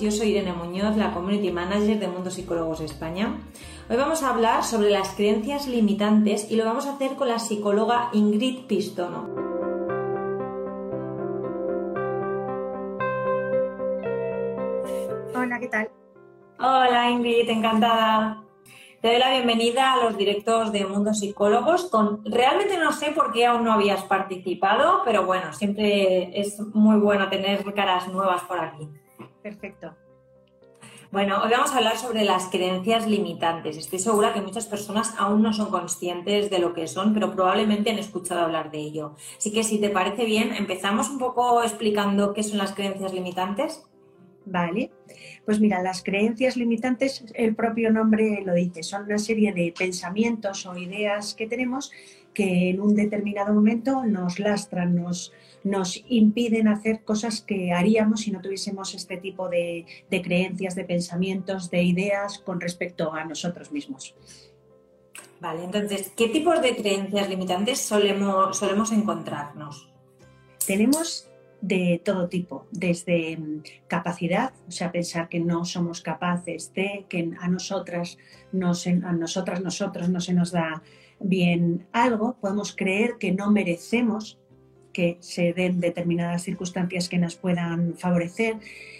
Yo 0.00 0.10
soy 0.10 0.30
Irene 0.30 0.54
Muñoz, 0.54 0.96
la 0.96 1.12
Community 1.12 1.50
Manager 1.50 1.98
de 1.98 2.08
Mundo 2.08 2.30
Psicólogos 2.30 2.80
España. 2.80 3.38
Hoy 3.90 3.96
vamos 3.96 4.22
a 4.22 4.30
hablar 4.30 4.64
sobre 4.64 4.90
las 4.90 5.10
creencias 5.10 5.68
limitantes 5.68 6.50
y 6.50 6.56
lo 6.56 6.64
vamos 6.64 6.86
a 6.86 6.94
hacer 6.94 7.16
con 7.16 7.28
la 7.28 7.38
psicóloga 7.38 8.08
Ingrid 8.14 8.66
Pistono. 8.66 9.28
Hola, 15.34 15.58
¿qué 15.60 15.68
tal? 15.68 15.90
Hola 16.58 17.10
Ingrid, 17.10 17.48
encantada. 17.50 18.42
Te 19.02 19.08
doy 19.08 19.18
la 19.18 19.30
bienvenida 19.30 19.92
a 19.92 20.04
los 20.04 20.16
directos 20.16 20.72
de 20.72 20.86
Mundo 20.86 21.12
Psicólogos. 21.12 21.90
Con... 21.90 22.24
Realmente 22.24 22.78
no 22.78 22.92
sé 22.92 23.12
por 23.12 23.32
qué 23.32 23.44
aún 23.44 23.64
no 23.64 23.72
habías 23.72 24.02
participado, 24.04 25.02
pero 25.04 25.26
bueno, 25.26 25.52
siempre 25.52 26.38
es 26.38 26.58
muy 26.74 26.98
bueno 26.98 27.28
tener 27.28 27.62
caras 27.74 28.08
nuevas 28.08 28.42
por 28.44 28.60
aquí. 28.60 28.88
Perfecto. 29.42 29.94
Bueno, 31.10 31.42
hoy 31.42 31.50
vamos 31.50 31.72
a 31.72 31.78
hablar 31.78 31.96
sobre 31.96 32.24
las 32.24 32.46
creencias 32.46 33.08
limitantes. 33.08 33.76
Estoy 33.76 33.98
segura 33.98 34.32
que 34.32 34.40
muchas 34.40 34.66
personas 34.66 35.14
aún 35.18 35.42
no 35.42 35.52
son 35.52 35.70
conscientes 35.70 36.50
de 36.50 36.60
lo 36.60 36.72
que 36.72 36.86
son, 36.86 37.14
pero 37.14 37.32
probablemente 37.32 37.90
han 37.90 37.98
escuchado 37.98 38.42
hablar 38.42 38.70
de 38.70 38.78
ello. 38.78 39.16
Así 39.36 39.52
que 39.52 39.64
si 39.64 39.80
te 39.80 39.90
parece 39.90 40.24
bien, 40.24 40.52
empezamos 40.52 41.10
un 41.10 41.18
poco 41.18 41.64
explicando 41.64 42.32
qué 42.32 42.44
son 42.44 42.58
las 42.58 42.72
creencias 42.74 43.12
limitantes. 43.12 43.84
Vale, 44.46 44.90
pues 45.44 45.60
mira, 45.60 45.82
las 45.82 46.02
creencias 46.02 46.56
limitantes, 46.56 47.24
el 47.34 47.54
propio 47.54 47.90
nombre 47.90 48.42
lo 48.44 48.54
dice, 48.54 48.82
son 48.82 49.04
una 49.04 49.18
serie 49.18 49.52
de 49.52 49.74
pensamientos 49.76 50.64
o 50.64 50.76
ideas 50.76 51.34
que 51.34 51.46
tenemos 51.46 51.90
que 52.34 52.70
en 52.70 52.80
un 52.80 52.94
determinado 52.94 53.52
momento 53.52 54.04
nos 54.04 54.38
lastran, 54.38 54.94
nos, 54.94 55.32
nos 55.64 56.02
impiden 56.08 56.68
hacer 56.68 57.02
cosas 57.02 57.40
que 57.42 57.72
haríamos 57.72 58.22
si 58.22 58.30
no 58.30 58.40
tuviésemos 58.40 58.94
este 58.94 59.16
tipo 59.16 59.48
de, 59.48 59.86
de 60.10 60.22
creencias, 60.22 60.74
de 60.74 60.84
pensamientos, 60.84 61.70
de 61.70 61.82
ideas 61.82 62.38
con 62.38 62.60
respecto 62.60 63.12
a 63.12 63.24
nosotros 63.24 63.72
mismos. 63.72 64.14
Vale, 65.40 65.64
entonces, 65.64 66.12
¿qué 66.16 66.28
tipos 66.28 66.60
de 66.60 66.76
creencias 66.76 67.28
limitantes 67.28 67.80
solemos, 67.80 68.56
solemos 68.56 68.92
encontrarnos? 68.92 69.90
Tenemos 70.66 71.30
de 71.62 72.00
todo 72.04 72.28
tipo, 72.28 72.66
desde 72.70 73.36
mm, 73.36 73.62
capacidad, 73.86 74.52
o 74.68 74.70
sea, 74.70 74.92
pensar 74.92 75.28
que 75.28 75.40
no 75.40 75.64
somos 75.64 76.00
capaces 76.00 76.72
de, 76.74 77.06
que 77.08 77.32
a 77.38 77.48
nosotras, 77.48 78.18
nos, 78.52 78.86
a 78.86 79.12
nosotras, 79.12 79.62
nosotros 79.62 80.08
no 80.08 80.20
se 80.20 80.34
nos 80.34 80.52
da 80.52 80.82
bien 81.20 81.86
algo, 81.92 82.36
podemos 82.40 82.74
creer 82.74 83.16
que 83.18 83.32
no 83.32 83.50
merecemos 83.50 84.38
que 84.92 85.18
se 85.20 85.52
den 85.52 85.80
determinadas 85.80 86.42
circunstancias 86.42 87.08
que 87.08 87.18
nos 87.18 87.36
puedan 87.36 87.94
favorecer, 87.96 88.56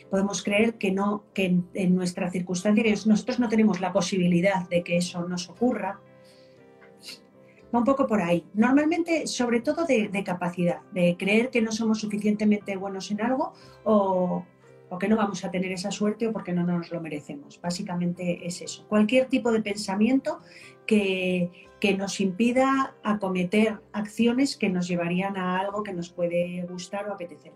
podemos 0.08 0.42
creer 0.42 0.74
que 0.74 0.92
no, 0.92 1.24
que 1.34 1.60
en, 1.74 1.94
nuestra 1.94 2.30
circunstancia, 2.30 2.84
que 2.84 2.96
nosotros 3.06 3.38
no 3.38 3.48
tenemos 3.48 3.80
la 3.80 3.92
posibilidad 3.92 4.68
de 4.68 4.82
que 4.82 4.96
eso 4.96 5.26
nos 5.28 5.48
ocurra, 5.48 6.00
va 7.74 7.78
un 7.78 7.84
poco 7.84 8.06
por 8.06 8.20
ahí. 8.20 8.44
Normalmente, 8.54 9.26
sobre 9.26 9.60
todo 9.60 9.84
de, 9.86 10.24
capacidad, 10.24 10.80
de 10.92 11.16
creer 11.18 11.50
que 11.50 11.62
no 11.62 11.72
somos 11.72 12.00
suficientemente 12.00 12.76
buenos 12.76 13.10
en 13.10 13.20
algo 13.20 13.52
o, 13.84 14.44
que 14.98 15.08
no 15.08 15.16
vamos 15.16 15.44
a 15.44 15.50
tener 15.50 15.72
esa 15.72 15.90
suerte 15.90 16.26
o 16.26 16.32
porque 16.32 16.52
no 16.52 16.64
nos 16.64 16.90
lo 16.90 17.00
merecemos. 17.00 17.60
Básicamente 17.60 18.46
es 18.46 18.60
eso. 18.60 18.84
Cualquier 18.88 19.26
tipo 19.26 19.52
de 19.52 19.62
pensamiento 19.62 20.40
que, 20.86 21.50
que 21.80 21.96
nos 21.96 22.20
impida 22.20 22.94
acometer 23.02 23.80
acciones 23.92 24.56
que 24.56 24.68
nos 24.68 24.88
llevarían 24.88 25.36
a 25.36 25.60
algo 25.60 25.82
que 25.82 25.92
nos 25.92 26.10
puede 26.10 26.62
gustar 26.68 27.08
o 27.08 27.12
apetecer. 27.12 27.52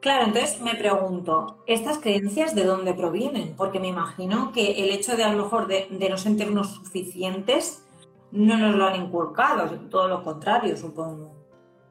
Claro, 0.00 0.26
entonces 0.26 0.60
me 0.60 0.76
pregunto, 0.76 1.64
¿estas 1.66 1.98
creencias 1.98 2.54
de 2.54 2.64
dónde 2.64 2.94
provienen? 2.94 3.54
Porque 3.56 3.80
me 3.80 3.88
imagino 3.88 4.52
que 4.52 4.84
el 4.84 4.90
hecho 4.90 5.16
de 5.16 5.24
a 5.24 5.32
lo 5.32 5.42
mejor 5.42 5.66
de, 5.66 5.88
de 5.90 6.08
no 6.08 6.16
sentirnos 6.16 6.74
suficientes 6.74 7.84
no 8.30 8.56
nos 8.56 8.76
lo 8.76 8.86
han 8.86 9.02
inculcado, 9.02 9.68
todo 9.88 10.06
lo 10.06 10.22
contrario, 10.22 10.76
supongo. 10.76 11.34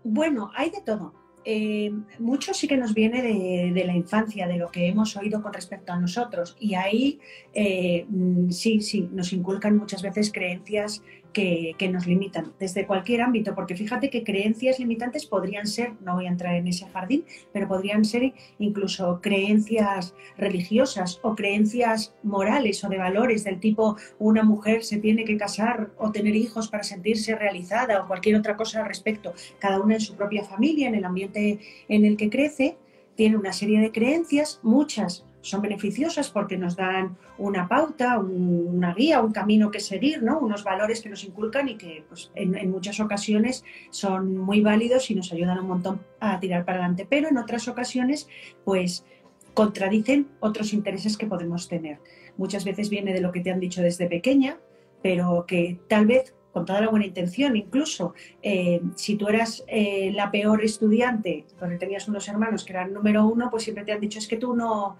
Bueno, 0.04 0.52
hay 0.56 0.70
de 0.70 0.82
todo. 0.82 1.14
Eh, 1.48 1.92
mucho 2.18 2.56
sí 2.56 2.68
que 2.68 2.76
nos 2.76 2.96
viene 2.96 3.22
de, 3.22 3.86
la 3.86 3.96
infancia, 3.96 4.48
de 4.48 4.58
lo 4.58 4.72
que 4.72 4.88
hemos 4.88 5.16
oído 5.16 5.44
con 5.44 5.54
respecto 5.54 5.94
a 5.94 6.00
nosotros. 6.00 6.58
Y 6.60 6.74
ahí 6.74 7.20
eh, 7.54 8.06
mm, 8.10 8.50
sí, 8.50 8.82
sí, 8.82 9.08
nos 9.12 9.32
inculcan 9.32 9.78
muchas 9.78 10.02
veces 10.02 10.32
creencias 10.34 11.04
que, 11.36 11.90
nos 11.92 12.08
limitan 12.08 12.54
desde 12.60 12.88
cualquier 12.88 13.22
ámbito, 13.22 13.54
porque 13.54 13.76
fíjate 13.76 14.10
que 14.10 14.24
creencias 14.24 14.80
limitantes 14.80 15.26
podrían 15.26 15.68
ser, 15.68 15.94
no 16.02 16.16
voy 16.16 16.28
a 16.28 16.30
entrar 16.30 16.56
en 16.56 16.68
ese 16.68 16.88
jardín, 16.88 17.26
pero 17.52 17.68
podrían 17.68 18.06
ser 18.06 18.34
incluso 18.58 19.20
creencias 19.22 20.16
religiosas 20.38 21.20
o 21.22 21.36
creencias 21.36 22.16
morales 22.24 22.84
o 22.86 22.90
de 22.90 22.98
valores 22.98 23.44
del 23.44 23.60
tipo 23.60 23.98
una 24.18 24.44
mujer 24.44 24.84
se 24.84 24.98
tiene 24.98 25.26
que 25.26 25.38
casar 25.38 25.92
o 25.98 26.12
tener 26.12 26.36
hijos 26.36 26.70
para 26.70 26.84
sentirse 26.84 27.36
realizada 27.36 28.02
o 28.02 28.08
cualquier 28.08 28.38
otra 28.38 28.56
cosa 28.56 28.80
al 28.80 28.88
respecto, 28.88 29.34
cada 29.60 29.82
una 29.82 29.96
en 29.96 30.02
su 30.02 30.16
propia 30.16 30.46
familia, 30.46 30.88
en 30.88 30.96
el 30.96 31.04
ambiente 31.04 31.60
en 31.90 32.06
el 32.06 32.16
que 32.16 32.30
crece, 32.30 32.78
tiene 33.16 33.36
una 33.36 33.52
serie 33.52 33.82
de 33.82 33.92
creencias, 33.92 34.62
muchas 34.64 35.26
son 35.46 35.62
beneficiosas 35.62 36.32
porque 36.32 36.58
nos 36.58 36.76
dan 36.76 37.18
una 37.38 37.68
pauta, 37.68 38.18
una 38.18 38.96
guía, 38.96 39.22
un 39.22 39.32
camino 39.32 39.70
que 39.70 39.80
seguir, 39.80 40.24
¿no? 40.24 40.40
unos 40.40 40.64
valores 40.64 41.02
que 41.02 41.10
nos 41.10 41.24
inculcan 41.24 41.70
y 41.70 41.76
que 41.76 42.04
pues, 42.10 42.32
en, 42.34 42.72
muchas 42.72 43.00
ocasiones 43.00 43.64
son 43.92 44.38
muy 44.38 44.62
válidos 44.62 45.12
y 45.12 45.16
nos 45.16 45.32
ayudan 45.32 45.60
un 45.60 45.68
montón 45.68 46.02
a 46.20 46.40
tirar 46.40 46.66
para 46.66 46.80
adelante, 46.80 47.06
pero 47.08 47.30
en 47.30 47.38
otras 47.38 47.68
ocasiones 47.68 48.28
pues 48.64 49.06
contradicen 49.54 50.28
otros 50.40 50.74
intereses 50.74 51.16
que 51.16 51.28
podemos 51.28 51.68
tener. 51.70 52.00
Muchas 52.38 52.66
veces 52.66 52.90
viene 52.90 53.14
de 53.14 53.22
lo 53.22 53.32
que 53.32 53.42
te 53.42 53.52
han 53.52 53.60
dicho 53.60 53.84
desde 53.84 54.08
pequeña, 54.08 54.58
pero 55.04 55.46
que 55.48 55.80
tal 55.88 56.08
vez 56.08 56.34
con 56.52 56.66
toda 56.66 56.82
la 56.82 56.90
buena 56.90 57.06
intención, 57.06 57.56
incluso 57.56 58.16
eh, 58.42 58.82
si 58.96 59.16
tú 59.16 59.28
eras 59.28 59.64
eh, 59.68 60.12
la 60.14 60.32
peor 60.32 60.64
estudiante, 60.64 61.46
donde 61.60 61.78
tenías 61.78 62.08
unos 62.08 62.28
hermanos 62.30 62.64
que 62.64 62.74
eran 62.74 62.94
número 62.94 63.28
uno, 63.28 63.50
pues 63.52 63.64
siempre 63.64 63.84
te 63.84 63.92
han 63.92 64.00
dicho 64.00 64.20
es 64.20 64.28
que 64.28 64.38
tú 64.38 64.56
no, 64.56 64.96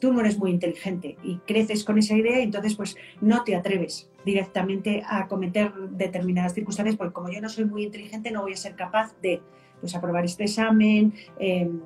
tú 0.00 0.12
no 0.12 0.20
eres 0.20 0.38
muy 0.38 0.50
inteligente 0.50 1.16
y 1.22 1.36
creces 1.46 1.84
con 1.84 1.98
esa 1.98 2.16
idea 2.16 2.40
entonces 2.40 2.74
pues 2.74 2.96
no 3.20 3.44
te 3.44 3.54
atreves 3.54 4.10
directamente 4.24 5.02
a 5.06 5.28
cometer 5.28 5.72
determinadas 5.90 6.54
circunstancias 6.54 6.96
porque 6.96 7.12
como 7.12 7.30
yo 7.30 7.40
no 7.40 7.48
soy 7.48 7.64
muy 7.64 7.84
inteligente 7.84 8.30
no 8.30 8.42
voy 8.42 8.54
a 8.54 8.56
ser 8.56 8.74
capaz 8.74 9.14
de 9.20 9.40
pues 9.80 9.94
aprobar 9.94 10.24
este 10.24 10.44
examen, 10.44 11.14
em, 11.38 11.80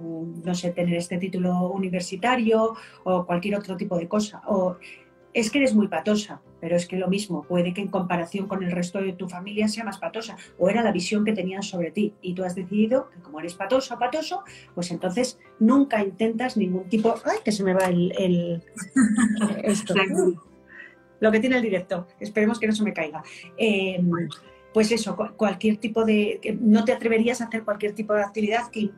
no 0.44 0.54
sé, 0.54 0.70
tener 0.70 0.96
este 0.96 1.16
título 1.16 1.68
universitario 1.68 2.74
o 3.04 3.24
cualquier 3.24 3.56
otro 3.56 3.76
tipo 3.76 3.96
de 3.96 4.08
cosa. 4.08 4.42
O 4.46 4.76
es 5.34 5.50
que 5.50 5.58
eres 5.58 5.74
muy 5.74 5.88
patosa, 5.88 6.40
pero 6.60 6.76
es 6.76 6.86
que 6.86 6.96
lo 6.96 7.08
mismo, 7.08 7.42
puede 7.42 7.74
que 7.74 7.80
en 7.80 7.88
comparación 7.88 8.46
con 8.46 8.62
el 8.62 8.70
resto 8.70 9.00
de 9.00 9.12
tu 9.12 9.28
familia 9.28 9.68
sea 9.68 9.84
más 9.84 9.98
patosa, 9.98 10.36
o 10.58 10.70
era 10.70 10.82
la 10.82 10.92
visión 10.92 11.24
que 11.24 11.32
tenían 11.32 11.62
sobre 11.62 11.90
ti, 11.90 12.14
y 12.22 12.34
tú 12.34 12.44
has 12.44 12.54
decidido 12.54 13.10
que 13.10 13.20
como 13.20 13.40
eres 13.40 13.54
patoso 13.54 13.94
o 13.94 13.98
patoso, 13.98 14.44
pues 14.74 14.90
entonces 14.92 15.38
nunca 15.58 16.02
intentas 16.02 16.56
ningún 16.56 16.88
tipo... 16.88 17.14
¡Ay, 17.24 17.38
que 17.44 17.52
se 17.52 17.64
me 17.64 17.74
va 17.74 17.86
el... 17.86 18.62
esto! 19.64 19.94
lo 21.20 21.32
que 21.32 21.40
tiene 21.40 21.56
el 21.56 21.62
directo, 21.62 22.06
esperemos 22.20 22.58
que 22.58 22.66
no 22.66 22.74
se 22.74 22.84
me 22.84 22.92
caiga. 22.92 23.22
Em, 23.56 24.10
pues 24.74 24.90
eso, 24.90 25.16
cualquier 25.36 25.76
tipo 25.76 26.04
de, 26.04 26.58
no 26.60 26.84
te 26.84 26.92
atreverías 26.92 27.40
a 27.40 27.44
hacer 27.44 27.62
cualquier 27.62 27.94
tipo 27.94 28.12
de 28.12 28.22
actividad 28.22 28.72
que, 28.72 28.90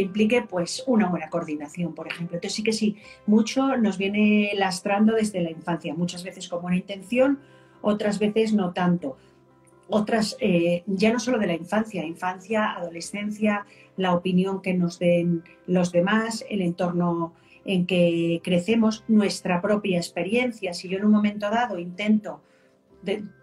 implique 0.00 0.40
pues 0.40 0.82
una 0.86 1.10
buena 1.10 1.28
coordinación, 1.28 1.94
por 1.94 2.08
ejemplo. 2.08 2.36
Entonces 2.36 2.56
sí 2.56 2.62
que 2.62 2.72
sí, 2.72 2.96
mucho 3.26 3.76
nos 3.76 3.98
viene 3.98 4.52
lastrando 4.54 5.14
desde 5.14 5.42
la 5.42 5.50
infancia, 5.50 5.94
muchas 5.94 6.24
veces 6.24 6.48
con 6.48 6.62
buena 6.62 6.78
intención, 6.78 7.40
otras 7.82 8.18
veces 8.18 8.54
no 8.54 8.72
tanto. 8.72 9.18
Otras, 9.90 10.34
eh, 10.40 10.82
ya 10.86 11.12
no 11.12 11.20
solo 11.20 11.38
de 11.38 11.46
la 11.46 11.54
infancia, 11.54 12.02
infancia, 12.06 12.72
adolescencia, 12.72 13.66
la 13.98 14.14
opinión 14.14 14.62
que 14.62 14.72
nos 14.72 14.98
den 14.98 15.44
los 15.66 15.92
demás, 15.92 16.42
el 16.48 16.62
entorno 16.62 17.34
en 17.66 17.84
que 17.84 18.40
crecemos, 18.42 19.04
nuestra 19.08 19.60
propia 19.60 19.98
experiencia. 19.98 20.72
Si 20.72 20.88
yo 20.88 20.96
en 20.96 21.04
un 21.04 21.12
momento 21.12 21.50
dado 21.50 21.78
intento 21.78 22.40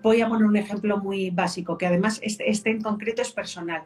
voy 0.01 0.21
a 0.21 0.27
poner 0.27 0.45
un 0.45 0.57
ejemplo 0.57 0.97
muy 0.97 1.29
básico, 1.29 1.77
que 1.77 1.85
además 1.85 2.19
este, 2.21 2.49
este, 2.49 2.69
en 2.69 2.81
concreto 2.81 3.21
es 3.21 3.31
personal. 3.31 3.83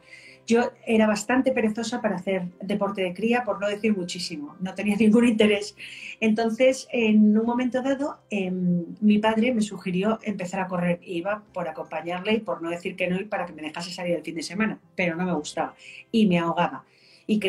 Yo 0.48 0.72
era 0.86 1.06
bastante 1.06 1.52
perezosa 1.52 2.02
para 2.02 2.16
hacer 2.16 2.48
deporte 2.62 3.04
de 3.04 3.14
cría, 3.14 3.44
por 3.44 3.62
no 3.62 3.68
decir 3.68 3.96
muchísimo, 3.96 4.56
no 4.60 4.74
tenía 4.74 4.96
ningún 5.00 5.28
interés. 5.28 5.76
Entonces, 6.20 6.88
en 6.92 7.38
un 7.38 7.46
momento 7.46 7.82
dado, 7.82 8.20
em, 8.30 8.86
mi 9.00 9.20
padre 9.20 9.54
me 9.54 9.62
sugirió 9.62 10.20
empezar 10.24 10.62
a 10.62 10.68
correr. 10.68 11.00
Iba 11.04 11.44
por 11.54 11.68
acompañarle 11.68 12.34
y 12.34 12.40
por 12.40 12.62
no 12.62 12.70
decir 12.70 12.96
que 12.96 13.08
no 13.08 13.20
y 13.20 13.26
para 13.26 13.46
que 13.46 13.54
me 13.54 13.62
dejase 13.62 13.92
salir 13.92 14.16
el 14.16 14.24
fin 14.24 14.36
de 14.36 14.44
semana, 14.44 14.80
pero 14.96 15.16
no 15.16 15.26
me 15.26 15.34
gustaba 15.34 15.76
y 16.12 16.26
me 16.26 16.40
ahogaba. 16.40 16.84
Y 17.28 17.40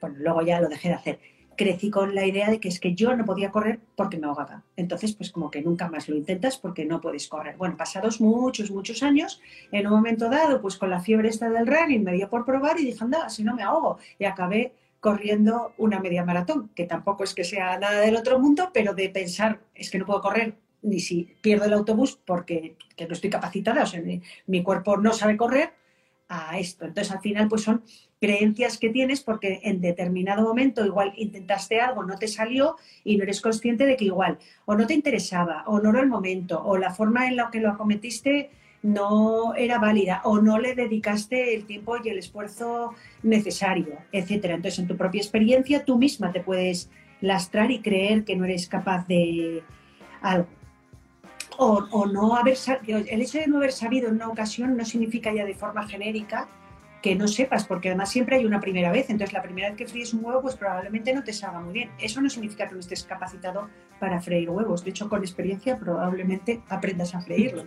bueno, 0.00 0.16
luego 0.18 0.42
ya 0.42 0.60
lo 0.60 0.68
dejé 0.68 0.88
de 0.88 0.94
hacer 0.94 1.35
crecí 1.56 1.90
con 1.90 2.14
la 2.14 2.26
idea 2.26 2.50
de 2.50 2.60
que 2.60 2.68
es 2.68 2.80
que 2.80 2.94
yo 2.94 3.16
no 3.16 3.24
podía 3.24 3.50
correr 3.50 3.80
porque 3.94 4.18
me 4.18 4.26
ahogaba. 4.26 4.62
Entonces, 4.76 5.14
pues 5.14 5.30
como 5.30 5.50
que 5.50 5.62
nunca 5.62 5.88
más 5.88 6.08
lo 6.08 6.16
intentas 6.16 6.58
porque 6.58 6.84
no 6.84 7.00
puedes 7.00 7.28
correr. 7.28 7.56
Bueno, 7.56 7.76
pasados 7.76 8.20
muchos, 8.20 8.70
muchos 8.70 9.02
años, 9.02 9.40
en 9.72 9.86
un 9.86 9.92
momento 9.92 10.28
dado, 10.28 10.60
pues 10.60 10.76
con 10.76 10.90
la 10.90 11.00
fiebre 11.00 11.28
esta 11.28 11.48
del 11.48 11.66
running 11.66 12.04
me 12.04 12.12
dio 12.12 12.28
por 12.28 12.44
probar 12.44 12.78
y 12.78 12.86
dije, 12.86 13.02
anda, 13.02 13.28
si 13.28 13.42
no 13.42 13.54
me 13.54 13.62
ahogo. 13.62 13.98
Y 14.18 14.24
acabé 14.24 14.74
corriendo 15.00 15.72
una 15.78 16.00
media 16.00 16.24
maratón, 16.24 16.70
que 16.74 16.84
tampoco 16.84 17.24
es 17.24 17.34
que 17.34 17.44
sea 17.44 17.78
nada 17.78 18.00
del 18.00 18.16
otro 18.16 18.38
mundo, 18.38 18.70
pero 18.72 18.94
de 18.94 19.08
pensar, 19.08 19.60
es 19.74 19.90
que 19.90 19.98
no 19.98 20.06
puedo 20.06 20.20
correr 20.20 20.56
ni 20.82 21.00
si 21.00 21.36
pierdo 21.40 21.64
el 21.64 21.72
autobús 21.72 22.18
porque 22.24 22.76
no 22.98 23.12
estoy 23.12 23.30
capacitada, 23.30 23.82
o 23.82 23.86
sea, 23.86 24.00
mi, 24.00 24.22
mi 24.46 24.62
cuerpo 24.62 24.96
no 24.96 25.12
sabe 25.12 25.36
correr, 25.36 25.72
a 26.28 26.58
esto. 26.58 26.84
Entonces, 26.84 27.12
al 27.12 27.20
final, 27.20 27.48
pues 27.48 27.62
son 27.62 27.82
creencias 28.20 28.78
que 28.78 28.90
tienes 28.90 29.20
porque 29.20 29.60
en 29.62 29.80
determinado 29.80 30.42
momento 30.42 30.84
igual 30.84 31.12
intentaste 31.16 31.80
algo, 31.80 32.02
no 32.04 32.16
te 32.16 32.28
salió 32.28 32.76
y 33.04 33.16
no 33.16 33.24
eres 33.24 33.40
consciente 33.40 33.84
de 33.84 33.96
que 33.96 34.06
igual 34.06 34.38
o 34.64 34.74
no 34.74 34.86
te 34.86 34.94
interesaba 34.94 35.64
o 35.66 35.80
no 35.80 35.90
era 35.90 36.00
el 36.00 36.08
momento 36.08 36.62
o 36.64 36.78
la 36.78 36.94
forma 36.94 37.26
en 37.26 37.36
la 37.36 37.50
que 37.50 37.60
lo 37.60 37.70
acometiste 37.70 38.50
no 38.82 39.54
era 39.54 39.78
válida 39.78 40.22
o 40.24 40.40
no 40.40 40.58
le 40.58 40.74
dedicaste 40.74 41.54
el 41.54 41.66
tiempo 41.66 41.96
y 42.02 42.08
el 42.08 42.18
esfuerzo 42.18 42.94
necesario, 43.22 43.98
etcétera. 44.12 44.54
Entonces, 44.54 44.78
en 44.78 44.86
tu 44.86 44.96
propia 44.96 45.20
experiencia, 45.20 45.84
tú 45.84 45.98
misma 45.98 46.32
te 46.32 46.40
puedes 46.40 46.90
lastrar 47.20 47.70
y 47.70 47.80
creer 47.80 48.24
que 48.24 48.36
no 48.36 48.44
eres 48.44 48.68
capaz 48.68 49.06
de 49.08 49.62
algo. 50.20 50.48
O, 51.58 51.86
o 51.90 52.06
no 52.06 52.36
haber 52.36 52.56
el 52.86 53.20
hecho 53.22 53.38
de 53.38 53.46
no 53.46 53.56
haber 53.58 53.72
sabido 53.72 54.08
en 54.08 54.16
una 54.16 54.28
ocasión 54.28 54.76
no 54.76 54.84
significa 54.84 55.32
ya 55.32 55.44
de 55.44 55.54
forma 55.54 55.86
genérica 55.88 56.48
que 57.02 57.14
no 57.14 57.28
sepas, 57.28 57.64
porque 57.64 57.88
además 57.88 58.10
siempre 58.10 58.36
hay 58.36 58.44
una 58.44 58.60
primera 58.60 58.90
vez. 58.90 59.10
Entonces, 59.10 59.32
la 59.32 59.42
primera 59.42 59.68
vez 59.68 59.76
que 59.76 59.86
fríes 59.86 60.12
un 60.12 60.24
huevo, 60.24 60.42
pues 60.42 60.56
probablemente 60.56 61.14
no 61.14 61.22
te 61.22 61.32
salga 61.32 61.60
muy 61.60 61.72
bien. 61.72 61.90
Eso 61.98 62.20
no 62.20 62.28
significa 62.28 62.66
que 62.66 62.74
no 62.74 62.80
estés 62.80 63.04
capacitado 63.04 63.68
para 64.00 64.20
freír 64.20 64.50
huevos. 64.50 64.82
De 64.82 64.90
hecho, 64.90 65.08
con 65.08 65.20
experiencia 65.20 65.78
probablemente 65.78 66.62
aprendas 66.68 67.14
a 67.14 67.20
freírlos. 67.20 67.66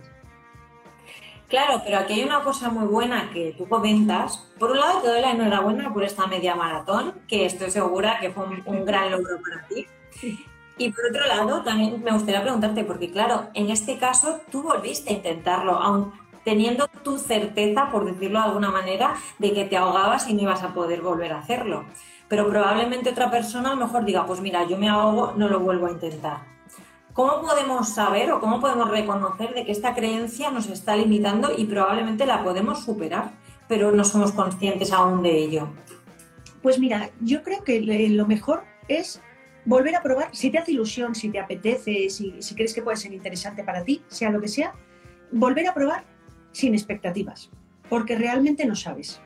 Claro, 1.48 1.80
pero 1.84 1.98
aquí 1.98 2.12
hay 2.12 2.24
una 2.24 2.44
cosa 2.44 2.68
muy 2.70 2.86
buena 2.86 3.30
que 3.32 3.54
tú 3.58 3.66
comentas. 3.66 4.36
Por 4.58 4.70
un 4.70 4.78
lado, 4.78 5.00
te 5.00 5.08
doy 5.08 5.20
la 5.20 5.32
enhorabuena 5.32 5.92
por 5.92 6.04
esta 6.04 6.26
media 6.26 6.54
maratón, 6.54 7.14
que 7.26 7.46
estoy 7.46 7.70
segura 7.70 8.18
que 8.20 8.30
fue 8.30 8.44
un, 8.46 8.84
gran 8.84 9.10
logro 9.10 9.40
para 9.42 9.66
ti. 9.66 9.86
Y 10.80 10.90
por 10.92 11.04
otro 11.10 11.26
lado, 11.26 11.62
también 11.62 12.02
me 12.02 12.10
gustaría 12.10 12.40
preguntarte, 12.40 12.84
porque 12.84 13.10
claro, 13.10 13.48
en 13.52 13.68
este 13.68 13.98
caso 13.98 14.40
tú 14.50 14.62
volviste 14.62 15.10
a 15.10 15.12
intentarlo, 15.12 15.74
aún 15.74 16.10
teniendo 16.42 16.88
tu 17.04 17.18
certeza, 17.18 17.90
por 17.90 18.06
decirlo 18.06 18.38
de 18.38 18.46
alguna 18.46 18.70
manera, 18.70 19.14
de 19.38 19.52
que 19.52 19.66
te 19.66 19.76
ahogabas 19.76 20.26
y 20.30 20.32
no 20.32 20.40
ibas 20.40 20.62
a 20.62 20.72
poder 20.72 21.02
volver 21.02 21.34
a 21.34 21.40
hacerlo. 21.40 21.84
Pero 22.28 22.48
probablemente 22.48 23.10
otra 23.10 23.30
persona 23.30 23.72
a 23.72 23.74
lo 23.74 23.84
mejor 23.84 24.06
diga, 24.06 24.24
pues 24.24 24.40
mira, 24.40 24.66
yo 24.66 24.78
me 24.78 24.88
ahogo, 24.88 25.34
no 25.36 25.50
lo 25.50 25.60
vuelvo 25.60 25.86
a 25.86 25.90
intentar. 25.90 26.38
¿Cómo 27.12 27.42
podemos 27.42 27.90
saber 27.90 28.32
o 28.32 28.40
cómo 28.40 28.58
podemos 28.58 28.88
reconocer 28.88 29.52
de 29.52 29.66
que 29.66 29.72
esta 29.72 29.94
creencia 29.94 30.50
nos 30.50 30.66
está 30.68 30.96
limitando 30.96 31.50
y 31.54 31.66
probablemente 31.66 32.24
la 32.24 32.42
podemos 32.42 32.82
superar, 32.82 33.32
pero 33.68 33.92
no 33.92 34.02
somos 34.02 34.32
conscientes 34.32 34.92
aún 34.92 35.22
de 35.22 35.36
ello? 35.36 35.68
Pues 36.62 36.78
mira, 36.78 37.10
yo 37.20 37.42
creo 37.42 37.64
que 37.64 37.82
lo 37.82 38.26
mejor 38.26 38.64
es 38.88 39.20
volver 39.64 39.94
a 39.96 40.02
probar, 40.02 40.34
si 40.34 40.50
te 40.50 40.58
hace 40.58 40.72
ilusión, 40.72 41.14
si 41.14 41.30
te 41.30 41.38
apetece, 41.38 42.08
si, 42.10 42.40
si 42.40 42.54
crees 42.54 42.74
que 42.74 42.82
puede 42.82 42.96
ser 42.96 43.12
interesante 43.12 43.62
para 43.64 43.84
ti, 43.84 44.02
sea 44.08 44.30
lo 44.30 44.40
que 44.40 44.48
sea, 44.48 44.74
volver 45.32 45.68
a 45.68 45.74
probar 45.74 46.04
sin 46.52 46.74
expectativas, 46.74 47.50
porque 47.88 48.16
realmente 48.16 48.64
no 48.66 48.74
sabes. 48.74 49.20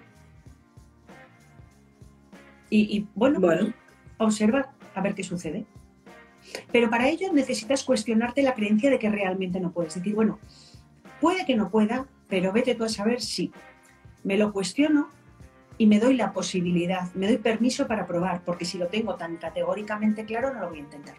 Y, 2.70 3.06
bueno, 3.14 3.38
bueno, 3.38 3.72
observa 4.18 4.74
a 4.94 5.00
ver 5.00 5.14
qué 5.14 5.22
sucede. 5.22 5.64
Pero 6.72 6.90
para 6.90 7.08
ello 7.08 7.32
necesitas 7.32 7.84
cuestionarte 7.84 8.42
la 8.42 8.54
creencia 8.54 8.90
de 8.90 8.98
que 8.98 9.08
realmente 9.08 9.60
no 9.60 9.70
puedes. 9.70 9.94
Decir, 9.94 10.12
bueno, 10.12 10.40
puede 11.20 11.46
que 11.46 11.54
no 11.54 11.70
pueda, 11.70 12.08
pero 12.28 12.52
vete 12.52 12.74
tú 12.74 12.82
a 12.82 12.88
saber 12.88 13.20
si. 13.20 13.52
Me 14.24 14.36
lo 14.36 14.52
cuestiono 14.52 15.10
y 15.78 15.86
me 15.86 15.98
doy 15.98 16.16
la 16.16 16.32
posibilidad, 16.32 17.12
me 17.14 17.26
doy 17.26 17.38
permiso 17.38 17.86
para 17.86 18.06
probar, 18.06 18.42
porque 18.44 18.64
si 18.64 18.78
lo 18.78 18.88
tengo 18.88 19.16
tan 19.16 19.36
categóricamente 19.36 20.24
claro, 20.24 20.52
no 20.52 20.60
lo 20.60 20.68
voy 20.68 20.78
a 20.78 20.82
intentar. 20.82 21.16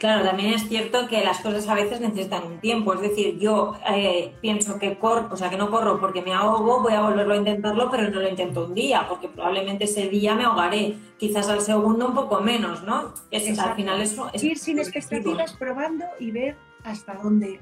Claro, 0.00 0.24
también 0.24 0.54
es 0.54 0.66
cierto 0.66 1.06
que 1.08 1.22
las 1.22 1.40
cosas 1.40 1.68
a 1.68 1.74
veces 1.74 2.00
necesitan 2.00 2.46
un 2.46 2.58
tiempo. 2.58 2.94
Es 2.94 3.02
decir, 3.02 3.38
yo 3.38 3.74
eh, 3.94 4.34
pienso 4.40 4.78
que 4.78 4.98
corro, 4.98 5.28
o 5.30 5.36
sea, 5.36 5.50
que 5.50 5.58
no 5.58 5.70
corro 5.70 6.00
porque 6.00 6.22
me 6.22 6.32
ahogo, 6.32 6.80
voy 6.80 6.94
a 6.94 7.02
volverlo 7.02 7.34
a 7.34 7.36
intentarlo, 7.36 7.90
pero 7.90 8.08
no 8.08 8.18
lo 8.18 8.26
intento 8.26 8.64
un 8.64 8.72
día, 8.72 9.04
porque 9.06 9.28
probablemente 9.28 9.84
ese 9.84 10.08
día 10.08 10.34
me 10.34 10.44
ahogaré. 10.44 10.96
Quizás 11.18 11.50
al 11.50 11.60
segundo 11.60 12.06
un 12.06 12.14
poco 12.14 12.40
menos, 12.40 12.82
¿no? 12.82 13.12
Es, 13.30 13.58
al 13.58 13.74
final 13.76 14.00
eso 14.00 14.30
es 14.32 14.42
ir 14.42 14.56
sin 14.56 14.78
expectativas, 14.78 15.52
probando 15.52 16.06
y 16.18 16.30
ver 16.30 16.56
hasta 16.82 17.12
dónde 17.16 17.60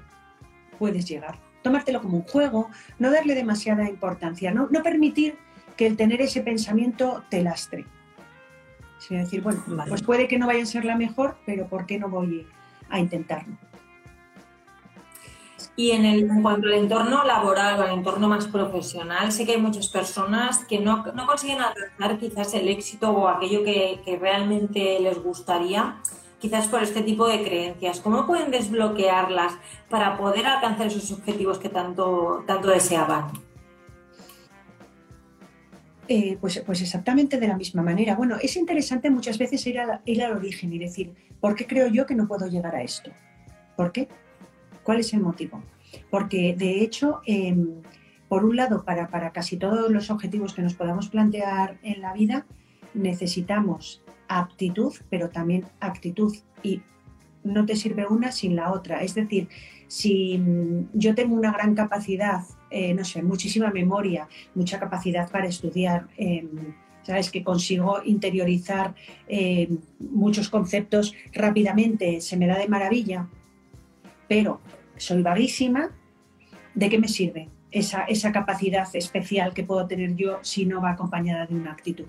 puedes 0.79 1.09
llegar. 1.09 1.48
Tomártelo 1.63 2.01
como 2.01 2.19
un 2.19 2.25
juego, 2.25 2.71
no 2.99 3.11
darle 3.11 3.35
demasiada 3.35 3.89
importancia, 3.89 4.53
no, 4.53 4.69
no 4.71 4.83
permitir 4.83 5.37
que 5.77 5.87
el 5.87 5.97
tener 5.97 6.21
ese 6.21 6.43
pensamiento 6.43 7.25
te 7.29 7.43
lastre. 7.43 7.87
Es 9.01 9.09
decir, 9.09 9.43
bueno, 9.43 9.63
pues 9.89 10.03
puede 10.03 10.27
que 10.29 10.39
no 10.39 10.47
vaya 10.47 10.63
a 10.63 10.67
ser 10.67 10.85
la 10.85 10.97
mejor, 10.97 11.39
pero 11.47 11.69
¿por 11.69 11.87
qué 11.87 11.99
no 11.99 12.09
voy 12.09 12.47
a 12.91 12.99
intentarlo? 12.99 13.57
Y 15.77 15.93
en, 15.93 16.05
el, 16.05 16.29
cuanto 16.43 16.67
al 16.67 16.75
entorno 16.75 17.25
laboral 17.25 17.79
o 17.79 17.85
al 17.85 17.95
entorno 17.95 18.29
más 18.29 18.49
profesional, 18.49 19.31
sé 19.31 19.47
que 19.47 19.53
hay 19.53 19.61
muchas 19.61 19.89
personas 19.89 20.65
que 20.65 20.81
no, 20.81 21.05
consiguen 21.27 21.61
alcanzar 21.61 22.19
quizás 22.19 22.53
el 22.55 22.69
éxito 22.69 23.11
o 23.11 23.29
aquello 23.29 23.63
que, 23.63 24.01
que, 24.05 24.19
realmente 24.19 24.99
les 25.01 25.23
gustaría, 25.23 25.97
quizás 26.39 26.69
por 26.69 26.83
este 26.83 27.03
tipo 27.03 27.27
de 27.27 27.43
creencias. 27.43 28.01
¿Cómo 28.01 28.27
pueden 28.27 28.51
desbloquearlas 28.51 29.55
para 29.89 30.17
poder 30.17 30.47
alcanzar 30.47 30.87
esos 30.87 31.11
objetivos 31.13 31.59
que 31.59 31.69
tanto, 31.69 32.45
tanto 32.47 32.69
deseaban? 32.69 33.31
Eh, 36.11 36.39
pues, 36.41 36.63
pues 36.65 36.81
exactamente 36.81 37.39
de 37.39 37.49
la 37.49 37.57
misma 37.57 37.83
manera. 37.83 38.15
Bueno, 38.15 38.37
es 38.41 38.57
interesante 38.57 39.11
muchas 39.11 39.37
veces 39.37 39.67
ir, 39.67 39.79
ir 40.07 40.23
al 40.23 40.37
origen 40.37 40.73
y 40.73 40.79
decir, 40.79 41.13
¿por 41.39 41.55
qué 41.55 41.67
creo 41.67 41.89
yo 41.89 42.07
que 42.07 42.15
no 42.15 42.27
puedo 42.27 42.47
llegar 42.47 42.75
a 42.75 42.83
esto? 42.83 43.11
¿Por 43.77 43.93
qué? 43.93 44.09
¿Cuál 44.83 45.01
es 45.01 45.13
el 45.13 45.21
motivo? 45.21 45.63
Porque 46.11 46.55
de 46.57 46.81
hecho, 46.81 47.21
em, 47.27 47.83
por 48.29 48.45
un 48.45 48.57
lado, 48.57 48.85
para, 48.85 49.09
para 49.09 49.33
casi 49.33 49.59
todos 49.59 49.91
los 49.91 50.11
objetivos 50.11 50.55
que 50.55 50.63
nos 50.63 50.75
podamos 50.75 51.09
plantear 51.09 51.79
en 51.83 52.01
la 52.01 52.15
vida, 52.15 52.47
necesitamos 52.95 54.03
aptitud, 54.29 54.93
pero 55.11 55.31
también 55.31 55.65
actitud. 55.81 56.35
Y 56.63 56.83
no 57.45 57.65
te 57.67 57.77
sirve 57.77 58.07
una 58.07 58.33
sin 58.33 58.57
la 58.57 58.73
otra. 58.73 59.03
Es 59.03 59.15
decir, 59.15 59.49
si 59.87 60.39
mm, 60.39 60.91
yo 60.93 61.15
tengo 61.15 61.35
una 61.35 61.53
gran 61.53 61.75
capacidad, 61.75 62.43
eh, 62.71 62.95
no 62.95 63.05
sé, 63.05 63.23
muchísima 63.23 63.71
memoria, 63.71 64.29
mucha 64.55 64.79
capacidad 64.79 65.31
para 65.31 65.47
estudiar, 65.47 66.09
em, 66.17 66.75
sabes 67.03 67.31
que 67.31 67.43
consigo 67.43 68.01
interiorizar 68.05 68.95
em, 69.29 69.79
muchos 69.99 70.49
conceptos 70.51 71.15
rápidamente, 71.33 72.21
se 72.21 72.37
me 72.37 72.47
da 72.47 72.59
de 72.59 72.69
maravilla, 72.69 73.29
pero 74.29 74.61
soy 74.97 75.23
vaguísima, 75.23 75.91
¿de 76.75 76.89
qué 76.91 76.99
me 76.99 77.09
sirve 77.09 77.49
esa, 77.71 78.05
esa 78.05 78.31
capacidad 78.31 78.87
especial 78.95 79.55
que 79.55 79.65
puedo 79.65 79.87
tener 79.87 80.17
yo 80.17 80.39
si 80.43 80.67
no 80.67 80.83
va 80.83 80.91
acompañada 80.91 81.47
de 81.47 81.55
una 81.55 81.73
actitud? 81.73 82.09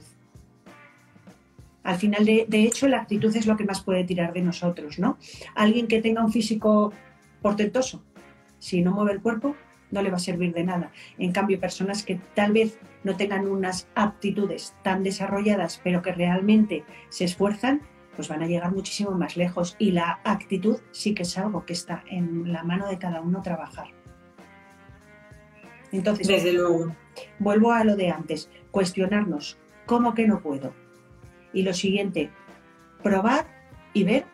Al 1.84 1.96
final, 1.96 2.26
de, 2.26 2.46
de, 2.48 2.64
hecho, 2.64 2.88
la 2.88 3.02
actitud 3.02 3.36
es 3.36 3.48
lo 3.48 3.56
que 3.56 3.64
más 3.64 3.82
puede 3.82 4.04
tirar 4.04 4.34
de 4.34 4.42
nosotros, 4.42 5.00
¿no? 5.00 5.18
Alguien 5.56 5.88
que 5.88 6.02
tenga 6.02 6.24
un 6.24 6.32
físico 6.32 6.92
portentoso. 7.42 8.04
Si 8.60 8.82
no 8.82 8.92
mueve 8.92 9.14
el 9.14 9.22
cuerpo, 9.22 9.56
no 9.92 10.02
le 10.02 10.10
va 10.10 10.18
a 10.18 10.20
servir 10.20 10.54
de 10.54 10.64
nada. 10.64 10.92
En 11.18 11.32
cambio, 11.32 11.60
personas 11.60 12.04
que 12.04 12.20
tal 12.36 12.54
vez 12.54 12.78
no 13.04 13.16
tengan 13.16 13.48
unas 13.48 13.88
aptitudes 13.96 14.76
tan 14.84 15.04
desarrolladas, 15.04 15.80
pero 15.84 16.02
que 16.02 16.12
realmente 16.12 16.84
se 17.10 17.26
esfuerzan, 17.26 17.82
pues 18.16 18.28
van 18.28 18.44
a 18.44 18.48
llegar 18.48 18.72
muchísimo 18.72 19.12
más 19.12 19.38
lejos. 19.38 19.76
Y 19.80 19.92
la 19.92 20.20
actitud 20.24 20.80
sí 20.92 21.14
que 21.14 21.24
es 21.24 21.38
algo 21.38 21.66
que 21.66 21.74
está 21.74 22.04
en 22.10 22.52
la 22.52 22.64
mano 22.64 22.88
de 22.88 23.00
cada 23.00 23.22
uno 23.22 23.42
trabajar. 23.42 23.88
Entonces, 25.92 26.28
desde 26.28 26.54
luego, 26.54 26.96
vuelvo 27.40 27.72
a 27.72 27.84
lo 27.84 27.96
de 27.96 28.12
antes, 28.12 28.50
cuestionarnos, 28.70 29.58
¿cómo 29.88 30.14
que 30.14 30.28
no 30.28 30.40
puedo? 30.42 30.74
Y 31.54 31.64
lo 31.64 31.74
siguiente, 31.74 32.30
probar 33.02 33.46
y 33.94 34.04
ver 34.04 34.26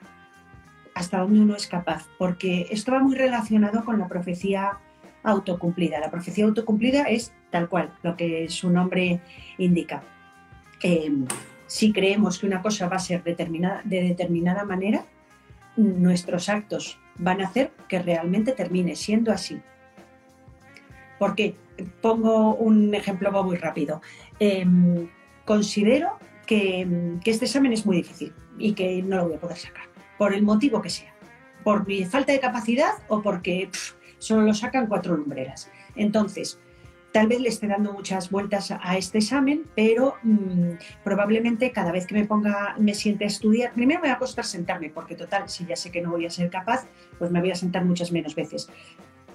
hasta 0.94 1.20
dónde 1.20 1.42
uno 1.42 1.56
es 1.56 1.68
capaz, 1.68 2.08
porque 2.18 2.68
esto 2.72 2.92
va 2.92 3.00
muy 3.00 3.16
relacionado 3.16 3.84
con 3.84 4.00
la 4.00 4.08
profecía 4.08 4.80
autocumplida. 5.24 6.00
La 6.00 6.10
profecía 6.10 6.46
autocumplida 6.46 7.04
es 7.04 7.34
tal 7.52 7.68
cual, 7.68 7.94
lo 8.04 8.16
que 8.16 8.48
su 8.50 8.70
nombre 8.70 9.20
indica. 9.58 10.04
Eh, 10.82 11.12
si 11.68 11.92
creemos 11.92 12.40
que 12.40 12.48
una 12.48 12.62
cosa 12.62 12.88
va 12.88 12.98
a 12.98 13.00
ser 13.00 13.24
determinada, 13.24 13.82
de 13.84 14.04
determinada 14.04 14.64
manera, 14.66 15.06
nuestros 15.76 16.48
actos 16.48 17.00
van 17.18 17.42
a 17.42 17.48
hacer 17.48 17.72
que 17.88 18.02
realmente 18.02 18.52
termine 18.52 18.96
siendo 18.96 19.32
así. 19.32 19.60
¿Por 21.20 21.36
qué? 21.36 21.56
Pongo 22.02 22.56
un 22.56 22.94
ejemplo 22.94 23.32
muy 23.44 23.58
rápido. 23.58 24.02
Em, 24.40 25.10
considero 25.44 26.18
que, 26.46 26.88
este 27.26 27.46
examen 27.46 27.74
es 27.74 27.86
muy 27.86 27.98
difícil 27.98 28.34
y 28.58 28.74
que 28.74 29.02
no 29.02 29.18
lo 29.18 29.26
voy 29.26 29.36
a 29.36 29.40
poder 29.40 29.58
sacar, 29.58 29.86
por 30.18 30.34
el 30.34 30.44
motivo 30.44 30.82
que 30.82 30.90
sea. 30.90 31.14
Por 31.64 31.88
mi 31.88 32.06
falta 32.06 32.32
de 32.32 32.40
capacidad 32.40 32.94
o 33.08 33.22
porque 33.22 33.70
solo 34.20 34.44
lo 34.44 34.54
sacan 34.54 34.88
cuatro 34.88 35.18
lumbreras. 35.18 35.72
Entonces, 35.96 36.60
tal 37.12 37.28
vez 37.28 37.40
le 37.40 37.50
esté 37.50 37.68
dando 37.68 37.94
muchas 37.94 38.30
vueltas 38.30 38.72
a 38.72 38.98
este 38.98 39.20
examen, 39.20 39.64
pero 39.76 40.16
mm, 40.24 40.72
probablemente 41.04 41.72
cada 41.72 41.92
vez 41.92 42.06
que 42.06 42.14
me 42.14 42.26
ponga, 42.26 42.76
me 42.78 42.94
siente 42.94 43.24
a 43.24 43.28
estudiar, 43.28 43.74
primero 43.74 44.02
me 44.02 44.10
va 44.10 44.16
a 44.16 44.20
costar 44.20 44.46
sentarme, 44.46 44.90
porque 44.90 45.16
total, 45.16 45.50
si 45.50 45.66
ya 45.66 45.76
sé 45.76 45.92
que 45.92 46.02
no 46.02 46.12
voy 46.12 46.26
a 46.26 46.30
ser 46.30 46.50
capaz, 46.50 46.86
pues 47.18 47.32
me 47.32 47.40
voy 47.40 47.52
a 47.52 47.56
sentar 47.56 47.86
muchas 47.86 48.12
menos 48.12 48.36
veces. 48.36 48.70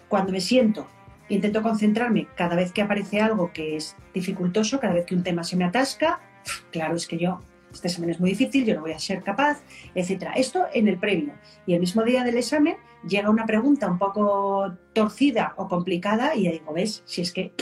Cuando 0.08 0.30
me 0.30 0.40
siento, 0.40 0.86
intento 1.30 1.62
concentrarme 1.62 2.28
cada 2.36 2.54
vez 2.54 2.70
que 2.72 2.82
aparece 2.82 3.20
algo 3.20 3.52
que 3.52 3.76
es 3.76 3.96
dificultoso, 4.12 4.78
cada 4.78 4.94
vez 4.94 5.06
que 5.06 5.14
un 5.14 5.22
tema 5.22 5.42
se 5.42 5.56
me 5.56 5.64
atasca, 5.64 6.20
claro, 6.70 6.96
es 6.96 7.06
que 7.06 7.18
yo 7.18 7.40
este 7.72 7.88
examen 7.88 8.10
es 8.10 8.20
muy 8.20 8.30
difícil, 8.30 8.64
yo 8.64 8.74
no 8.74 8.80
voy 8.80 8.92
a 8.92 8.98
ser 8.98 9.22
capaz, 9.22 9.62
etcétera. 9.94 10.32
Esto 10.32 10.66
en 10.72 10.88
el 10.88 10.98
previo. 10.98 11.34
Y 11.66 11.74
el 11.74 11.80
mismo 11.80 12.02
día 12.02 12.24
del 12.24 12.36
examen 12.36 12.76
llega 13.08 13.30
una 13.30 13.46
pregunta 13.46 13.88
un 13.88 13.98
poco 13.98 14.76
torcida 14.92 15.54
o 15.56 15.68
complicada 15.68 16.34
y 16.34 16.44
ya 16.44 16.52
digo, 16.52 16.72
¿ves? 16.72 17.02
Si 17.06 17.22
es 17.22 17.32
que 17.32 17.52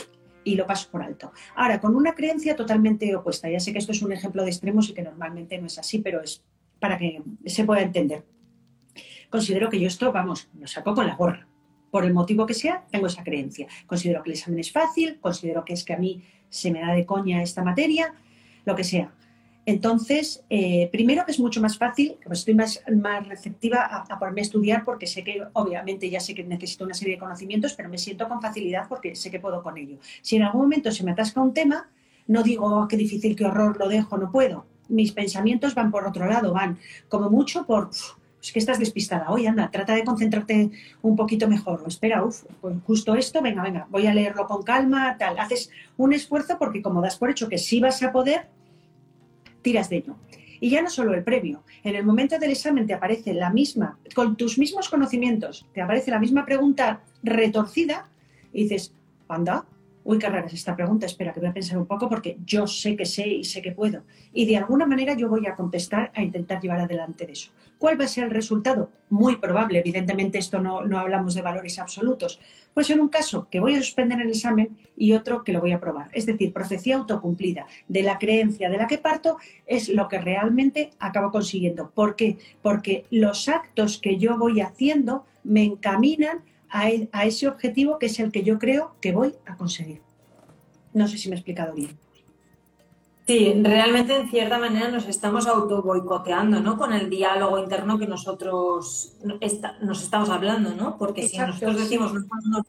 y 0.44 0.54
lo 0.54 0.66
paso 0.66 0.88
por 0.90 1.02
alto. 1.02 1.32
Ahora, 1.56 1.78
con 1.78 1.94
una 1.94 2.14
creencia 2.14 2.56
totalmente 2.56 3.14
opuesta, 3.14 3.50
ya 3.50 3.60
sé 3.60 3.72
que 3.72 3.78
esto 3.78 3.92
es 3.92 4.00
un 4.00 4.12
ejemplo 4.12 4.42
de 4.42 4.48
extremos 4.48 4.88
y 4.88 4.94
que 4.94 5.02
normalmente 5.02 5.58
no 5.58 5.66
es 5.66 5.78
así, 5.78 5.98
pero 5.98 6.22
es 6.22 6.42
para 6.80 6.96
que 6.96 7.22
se 7.44 7.64
pueda 7.64 7.82
entender. 7.82 8.24
Considero 9.28 9.68
que 9.68 9.78
yo 9.78 9.88
esto, 9.88 10.10
vamos, 10.10 10.48
lo 10.58 10.66
saco 10.66 10.94
con 10.94 11.06
la 11.06 11.16
gorra. 11.16 11.46
Por 11.90 12.04
el 12.04 12.14
motivo 12.14 12.46
que 12.46 12.54
sea, 12.54 12.86
tengo 12.90 13.08
esa 13.08 13.24
creencia. 13.24 13.66
Considero 13.86 14.22
que 14.22 14.30
el 14.30 14.36
examen 14.36 14.60
es 14.60 14.72
fácil, 14.72 15.18
considero 15.20 15.64
que 15.64 15.74
es 15.74 15.84
que 15.84 15.92
a 15.92 15.98
mí 15.98 16.22
se 16.48 16.70
me 16.70 16.80
da 16.80 16.94
de 16.94 17.04
coña 17.04 17.42
esta 17.42 17.62
materia, 17.62 18.14
lo 18.68 18.76
que 18.76 18.84
sea. 18.84 19.12
Entonces, 19.66 20.44
eh, 20.48 20.88
primero 20.90 21.26
que 21.26 21.32
es 21.32 21.40
mucho 21.40 21.60
más 21.60 21.76
fácil, 21.76 22.16
pues 22.24 22.38
estoy 22.38 22.54
más, 22.54 22.80
más 22.90 23.28
receptiva 23.28 23.84
a, 23.84 24.18
ponerme 24.18 24.40
a 24.40 24.44
estudiar 24.48 24.84
porque 24.84 25.06
sé 25.06 25.22
que, 25.22 25.42
obviamente, 25.52 26.08
ya 26.08 26.20
sé 26.20 26.34
que 26.34 26.42
necesito 26.42 26.84
una 26.84 26.94
serie 26.94 27.16
de 27.16 27.20
conocimientos, 27.20 27.74
pero 27.74 27.88
me 27.90 27.98
siento 27.98 28.26
con 28.28 28.40
facilidad 28.40 28.88
porque 28.88 29.14
sé 29.14 29.30
que 29.30 29.40
puedo 29.40 29.62
con 29.62 29.76
ello. 29.76 29.98
Si 30.22 30.36
en 30.36 30.44
algún 30.44 30.62
momento 30.62 30.90
se 30.90 31.04
me 31.04 31.10
atasca 31.10 31.42
un 31.42 31.52
tema, 31.52 31.90
no 32.28 32.42
digo, 32.42 32.64
oh, 32.64 32.88
qué 32.88 32.96
difícil, 32.96 33.36
qué 33.36 33.44
horror, 33.44 33.78
lo 33.78 33.88
dejo, 33.88 34.16
no 34.16 34.30
puedo. 34.30 34.64
Mis 34.88 35.12
pensamientos 35.12 35.74
van 35.74 35.90
por 35.90 36.06
otro 36.06 36.26
lado, 36.26 36.54
van 36.54 36.78
como 37.10 37.28
mucho 37.28 37.66
por, 37.66 37.90
es 38.42 38.52
que 38.52 38.58
estás 38.58 38.78
despistada, 38.78 39.30
oye, 39.30 39.48
anda, 39.48 39.70
trata 39.70 39.94
de 39.94 40.04
concentrarte 40.04 40.70
un 41.02 41.16
poquito 41.16 41.48
mejor, 41.48 41.82
o 41.84 41.88
espera, 41.88 42.24
uff, 42.24 42.44
pues 42.60 42.74
justo 42.86 43.14
esto, 43.14 43.42
venga, 43.42 43.62
venga, 43.62 43.86
voy 43.90 44.06
a 44.06 44.14
leerlo 44.14 44.46
con 44.46 44.62
calma, 44.62 45.16
tal. 45.18 45.38
Haces 45.38 45.70
un 45.96 46.12
esfuerzo 46.12 46.56
porque 46.58 46.80
como 46.80 47.02
das 47.02 47.16
por 47.16 47.30
hecho 47.30 47.48
que 47.48 47.58
sí 47.58 47.80
vas 47.80 48.02
a 48.02 48.12
poder, 48.12 48.48
tiras 49.68 49.90
de 49.90 49.98
ello. 49.98 50.16
Y 50.60 50.70
ya 50.70 50.80
no 50.80 50.88
solo 50.88 51.12
el 51.12 51.22
previo, 51.22 51.62
en 51.84 51.94
el 51.94 52.02
momento 52.02 52.38
del 52.38 52.52
examen 52.52 52.86
te 52.86 52.94
aparece 52.94 53.34
la 53.34 53.50
misma, 53.50 53.98
con 54.14 54.34
tus 54.34 54.56
mismos 54.56 54.88
conocimientos, 54.88 55.66
te 55.74 55.82
aparece 55.82 56.10
la 56.10 56.18
misma 56.18 56.46
pregunta 56.46 57.02
retorcida 57.22 58.08
y 58.50 58.62
dices, 58.62 58.94
anda, 59.28 59.66
uy, 60.04 60.18
qué 60.18 60.26
rara 60.26 60.46
es 60.46 60.54
esta 60.54 60.74
pregunta, 60.74 61.04
espera 61.04 61.34
que 61.34 61.40
voy 61.40 61.50
a 61.50 61.52
pensar 61.52 61.76
un 61.76 61.84
poco 61.84 62.08
porque 62.08 62.38
yo 62.46 62.66
sé 62.66 62.96
que 62.96 63.04
sé 63.04 63.28
y 63.28 63.44
sé 63.44 63.60
que 63.60 63.72
puedo. 63.72 64.04
Y 64.32 64.46
de 64.46 64.56
alguna 64.56 64.86
manera 64.86 65.12
yo 65.12 65.28
voy 65.28 65.46
a 65.46 65.54
contestar 65.54 66.12
a 66.14 66.22
intentar 66.22 66.62
llevar 66.62 66.80
adelante 66.80 67.26
de 67.26 67.32
eso. 67.32 67.50
¿Cuál 67.76 68.00
va 68.00 68.06
a 68.06 68.08
ser 68.08 68.24
el 68.24 68.30
resultado? 68.30 68.90
Muy 69.10 69.36
probable, 69.36 69.80
evidentemente 69.80 70.38
esto 70.38 70.60
no, 70.60 70.82
no 70.82 70.98
hablamos 70.98 71.34
de 71.34 71.42
valores 71.42 71.78
absolutos. 71.78 72.40
Pues 72.78 72.90
en 72.90 73.00
un 73.00 73.08
caso 73.08 73.48
que 73.50 73.58
voy 73.58 73.74
a 73.74 73.82
suspender 73.82 74.20
el 74.20 74.28
examen 74.28 74.78
y 74.96 75.12
otro 75.12 75.42
que 75.42 75.52
lo 75.52 75.60
voy 75.60 75.72
a 75.72 75.80
probar. 75.80 76.10
Es 76.12 76.26
decir, 76.26 76.52
profecía 76.52 76.94
autocumplida 76.94 77.66
de 77.88 78.04
la 78.04 78.18
creencia 78.18 78.70
de 78.70 78.76
la 78.76 78.86
que 78.86 78.98
parto 78.98 79.36
es 79.66 79.88
lo 79.88 80.06
que 80.06 80.20
realmente 80.20 80.90
acabo 81.00 81.32
consiguiendo. 81.32 81.90
¿Por 81.90 82.14
qué? 82.14 82.38
Porque 82.62 83.04
los 83.10 83.48
actos 83.48 83.98
que 83.98 84.16
yo 84.16 84.38
voy 84.38 84.60
haciendo 84.60 85.26
me 85.42 85.64
encaminan 85.64 86.44
e, 86.72 87.08
a, 87.10 87.26
ese 87.26 87.48
objetivo 87.48 87.98
que 87.98 88.06
es 88.06 88.20
el 88.20 88.30
que 88.30 88.44
yo 88.44 88.60
creo 88.60 88.94
que 89.00 89.10
voy 89.10 89.34
a 89.44 89.56
conseguir. 89.56 90.00
No 90.94 91.08
sé 91.08 91.18
si 91.18 91.28
me 91.28 91.34
he 91.34 91.38
explicado 91.38 91.74
bien. 91.74 91.98
Sí, 93.28 93.52
realmente 93.62 94.16
en 94.16 94.30
cierta 94.30 94.58
manera 94.58 94.88
nos 94.88 95.06
estamos 95.06 95.46
auto 95.46 95.82
boicoteando, 95.82 96.60
¿no? 96.60 96.78
Con 96.78 96.94
el 96.94 97.10
diálogo 97.10 97.58
interno 97.58 97.98
que 97.98 98.06
nosotros 98.06 99.18
nos 99.82 100.02
estamos 100.02 100.30
hablando, 100.30 100.74
¿no? 100.74 100.96
Porque 100.96 101.28
si 101.28 101.36
nosotros 101.36 101.76
decimos 101.76 102.14
no 102.14 102.24
podemos 102.24 102.64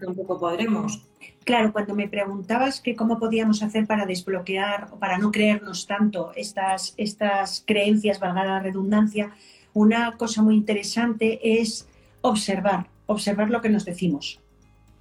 tampoco 0.00 0.38
podremos. 0.38 1.02
Claro, 1.42 1.72
cuando 1.72 1.96
me 1.96 2.06
preguntabas 2.06 2.80
que 2.80 2.94
cómo 2.94 3.18
podíamos 3.18 3.60
hacer 3.64 3.88
para 3.88 4.06
desbloquear 4.06 4.86
o 4.92 5.00
para 5.00 5.18
no 5.18 5.32
creernos 5.32 5.84
tanto 5.88 6.30
estas, 6.36 6.94
estas 6.96 7.64
creencias, 7.66 8.20
valga 8.20 8.44
la 8.44 8.60
redundancia, 8.60 9.32
una 9.74 10.16
cosa 10.16 10.42
muy 10.42 10.54
interesante 10.54 11.40
es 11.60 11.88
observar, 12.20 12.86
observar 13.06 13.50
lo 13.50 13.60
que 13.60 13.68
nos 13.68 13.84
decimos. 13.84 14.38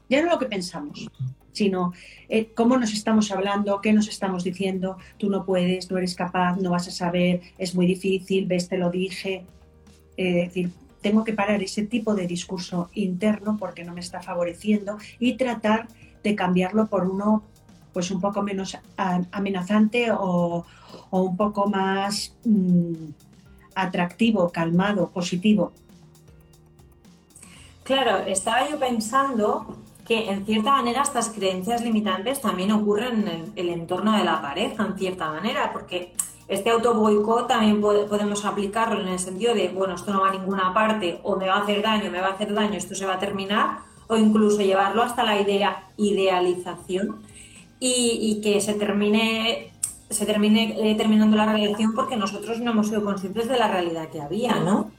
Ya 0.10 0.24
no 0.24 0.32
lo 0.32 0.40
que 0.40 0.48
pensamos, 0.48 1.08
sino 1.58 1.94
eh, 2.30 2.52
cómo 2.54 2.78
nos 2.78 2.94
estamos 2.94 3.32
hablando, 3.32 3.82
qué 3.82 3.92
nos 3.92 4.08
estamos 4.08 4.44
diciendo, 4.44 4.98
tú 5.18 5.30
no 5.30 5.46
puedes, 5.46 5.90
no 5.92 5.98
eres 5.98 6.16
capaz, 6.16 6.58
no 6.58 6.72
vas 6.72 6.88
a 6.88 6.92
saber, 6.92 7.42
es 7.58 7.76
muy 7.76 7.88
difícil, 7.88 8.46
ves, 8.46 8.70
te 8.70 8.78
lo 8.78 8.90
dije. 8.90 9.44
es 10.16 10.36
decir, 10.36 10.72
tengo 11.02 11.24
que 11.24 11.34
parar 11.34 11.62
ese 11.62 11.84
tipo 11.84 12.16
de 12.16 12.28
discurso 12.28 12.90
interno 12.94 13.58
porque 13.58 13.84
no 13.84 13.94
me 13.94 14.02
está 14.02 14.22
favoreciendo 14.22 14.98
y 15.20 15.34
tratar 15.34 15.88
de 16.24 16.36
cambiarlo 16.36 16.88
por 16.88 17.06
uno 17.06 17.44
pues 17.94 18.12
un 18.12 18.22
poco 18.22 18.44
menos 18.44 18.78
amenazante 19.32 20.12
o, 20.12 20.66
un 21.10 21.36
poco 21.36 21.68
más 21.68 22.36
mm, 22.46 22.94
atractivo, 23.74 24.52
calmado, 24.52 25.10
positivo. 25.10 25.72
Claro, 27.84 28.20
estaba 28.28 28.70
yo 28.70 28.78
pensando 28.78 29.77
que 30.08 30.30
en 30.30 30.46
cierta 30.46 30.72
manera 30.72 31.02
estas 31.02 31.30
creencias 31.30 31.84
limitantes 31.84 32.40
también 32.40 32.72
ocurren 32.72 33.28
en 33.28 33.52
el, 33.56 33.70
entorno 33.70 34.18
de 34.18 34.24
la 34.24 34.42
pareja, 34.42 34.86
en 34.86 34.98
cierta 34.98 35.30
manera, 35.30 35.72
porque 35.74 36.14
este 36.48 36.70
auto 36.70 36.94
boicot 36.94 37.48
también 37.48 37.82
podemos 37.82 38.46
aplicarlo 38.46 39.02
en 39.02 39.10
el 39.10 39.20
sentido 39.20 39.54
de, 39.54 39.68
bueno, 39.68 39.96
esto 39.96 40.14
no 40.14 40.22
va 40.22 40.30
a 40.30 40.32
ninguna 40.32 40.74
parte, 40.74 41.20
o 41.24 41.36
me 41.36 41.48
va 41.48 41.56
a 41.56 41.64
hacer 41.64 41.82
daño, 41.82 42.10
me 42.10 42.22
va 42.22 42.28
a 42.28 42.34
hacer 42.34 42.54
daño, 42.54 42.76
esto 42.78 42.96
se 42.96 43.06
va 43.06 43.16
a 43.16 43.20
terminar, 43.20 43.80
o 44.08 44.16
incluso 44.16 44.62
llevarlo 44.62 45.04
hasta 45.04 45.24
la 45.24 45.42
idea 45.42 45.84
idealización 45.98 47.18
y, 47.80 48.40
que 48.42 48.62
se 48.62 48.76
termine 48.76 49.72
se 50.10 50.26
termine 50.26 50.90
eh, 50.90 50.96
terminando 50.96 51.36
la 51.36 51.52
relación 51.52 51.94
porque 51.94 52.16
nosotros 52.16 52.62
no 52.62 52.72
hemos 52.72 52.88
sido 52.88 53.04
conscientes 53.04 53.50
de 53.50 53.58
la 53.58 53.68
realidad 53.68 54.08
que 54.08 54.22
había, 54.22 54.56
¿no? 54.62 54.90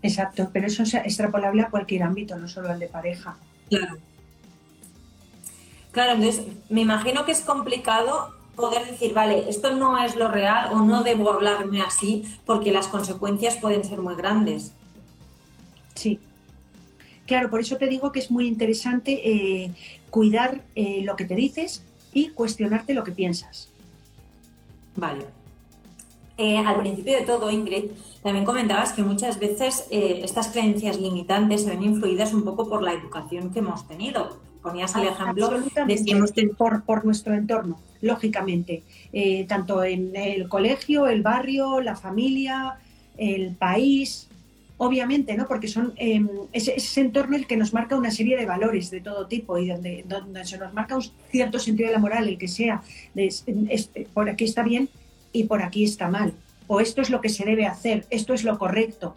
Exacto, 0.00 0.48
pero 0.54 0.68
eso 0.68 0.84
es 0.84 0.94
extrapolable 0.94 1.60
a 1.60 1.68
cualquier 1.68 2.02
ámbito, 2.02 2.38
no 2.38 2.48
solo 2.48 2.70
al 2.70 2.78
de 2.78 2.86
pareja. 2.86 3.36
Claro. 3.68 3.98
Claro, 5.94 6.14
entonces 6.14 6.44
me 6.68 6.80
imagino 6.80 7.24
que 7.24 7.30
es 7.30 7.40
complicado 7.40 8.34
poder 8.56 8.84
decir, 8.84 9.14
vale, 9.14 9.48
esto 9.48 9.76
no 9.76 9.96
es 10.02 10.16
lo 10.16 10.28
real 10.28 10.72
o 10.72 10.80
no 10.80 11.04
debo 11.04 11.30
hablarme 11.30 11.82
así 11.82 12.24
porque 12.44 12.72
las 12.72 12.88
consecuencias 12.88 13.56
pueden 13.58 13.84
ser 13.84 14.00
muy 14.00 14.16
grandes. 14.16 14.72
Sí. 15.94 16.18
Claro, 17.26 17.48
por 17.48 17.60
eso 17.60 17.76
te 17.76 17.86
digo 17.86 18.10
que 18.10 18.18
es 18.18 18.32
muy 18.32 18.48
interesante 18.48 19.20
eh, 19.24 19.70
cuidar 20.10 20.62
eh, 20.74 21.02
lo 21.04 21.14
que 21.14 21.26
te 21.26 21.36
dices 21.36 21.84
y 22.12 22.30
cuestionarte 22.30 22.92
lo 22.92 23.04
que 23.04 23.12
piensas. 23.12 23.68
Vale. 24.96 25.26
Eh, 26.36 26.58
al 26.58 26.80
principio 26.80 27.16
de 27.16 27.24
todo, 27.24 27.52
Ingrid, 27.52 27.84
también 28.24 28.44
comentabas 28.44 28.92
que 28.92 29.04
muchas 29.04 29.38
veces 29.38 29.86
estas 29.90 30.48
creencias 30.48 30.98
limitantes 30.98 31.62
se 31.62 31.70
ven 31.70 31.84
influidas 31.84 32.34
un 32.34 32.42
poco 32.42 32.68
por 32.68 32.82
la 32.82 32.92
educación 32.92 33.52
que 33.52 33.60
hemos 33.60 33.86
tenido. 33.86 34.42
Ponías 34.64 34.96
el 34.96 35.08
ejemplo 35.08 35.50
de 35.84 36.48
por, 36.56 36.84
por, 36.84 37.04
nuestro 37.04 37.34
entorno, 37.34 37.78
lógicamente, 38.00 38.82
eh, 39.12 39.44
tanto 39.46 39.84
en 39.84 40.16
el 40.16 40.48
colegio, 40.48 41.06
el 41.06 41.20
barrio, 41.20 41.82
la 41.82 41.96
familia, 41.96 42.78
el 43.18 43.54
país, 43.56 44.26
obviamente, 44.78 45.36
¿no? 45.36 45.46
Porque 45.46 45.68
son 45.68 45.92
em, 45.96 46.26
ese, 46.50 46.76
ese, 46.76 47.02
entorno 47.02 47.36
el 47.36 47.46
que 47.46 47.58
nos 47.58 47.74
marca 47.74 47.94
una 47.94 48.10
serie 48.10 48.38
de 48.38 48.46
valores 48.46 48.90
de 48.90 49.02
todo 49.02 49.26
tipo 49.26 49.58
y 49.58 49.68
donde, 49.68 50.02
donde 50.08 50.46
se 50.46 50.56
nos 50.56 50.72
marca 50.72 50.96
un 50.96 51.04
cierto 51.30 51.58
sentido 51.58 51.88
de 51.88 51.96
la 51.96 52.00
moral, 52.00 52.26
el 52.26 52.38
que 52.38 52.48
sea, 52.48 52.82
por 54.14 54.30
aquí 54.30 54.44
está 54.44 54.62
bien 54.62 54.88
y 55.30 55.44
por 55.44 55.62
aquí 55.62 55.84
está 55.84 56.08
mal, 56.08 56.32
o 56.68 56.80
esto 56.80 57.02
es 57.02 57.10
lo 57.10 57.20
que 57.20 57.28
se 57.28 57.44
debe 57.44 57.66
hacer, 57.66 58.06
esto 58.08 58.32
es 58.32 58.44
lo 58.44 58.58
correcto. 58.58 59.14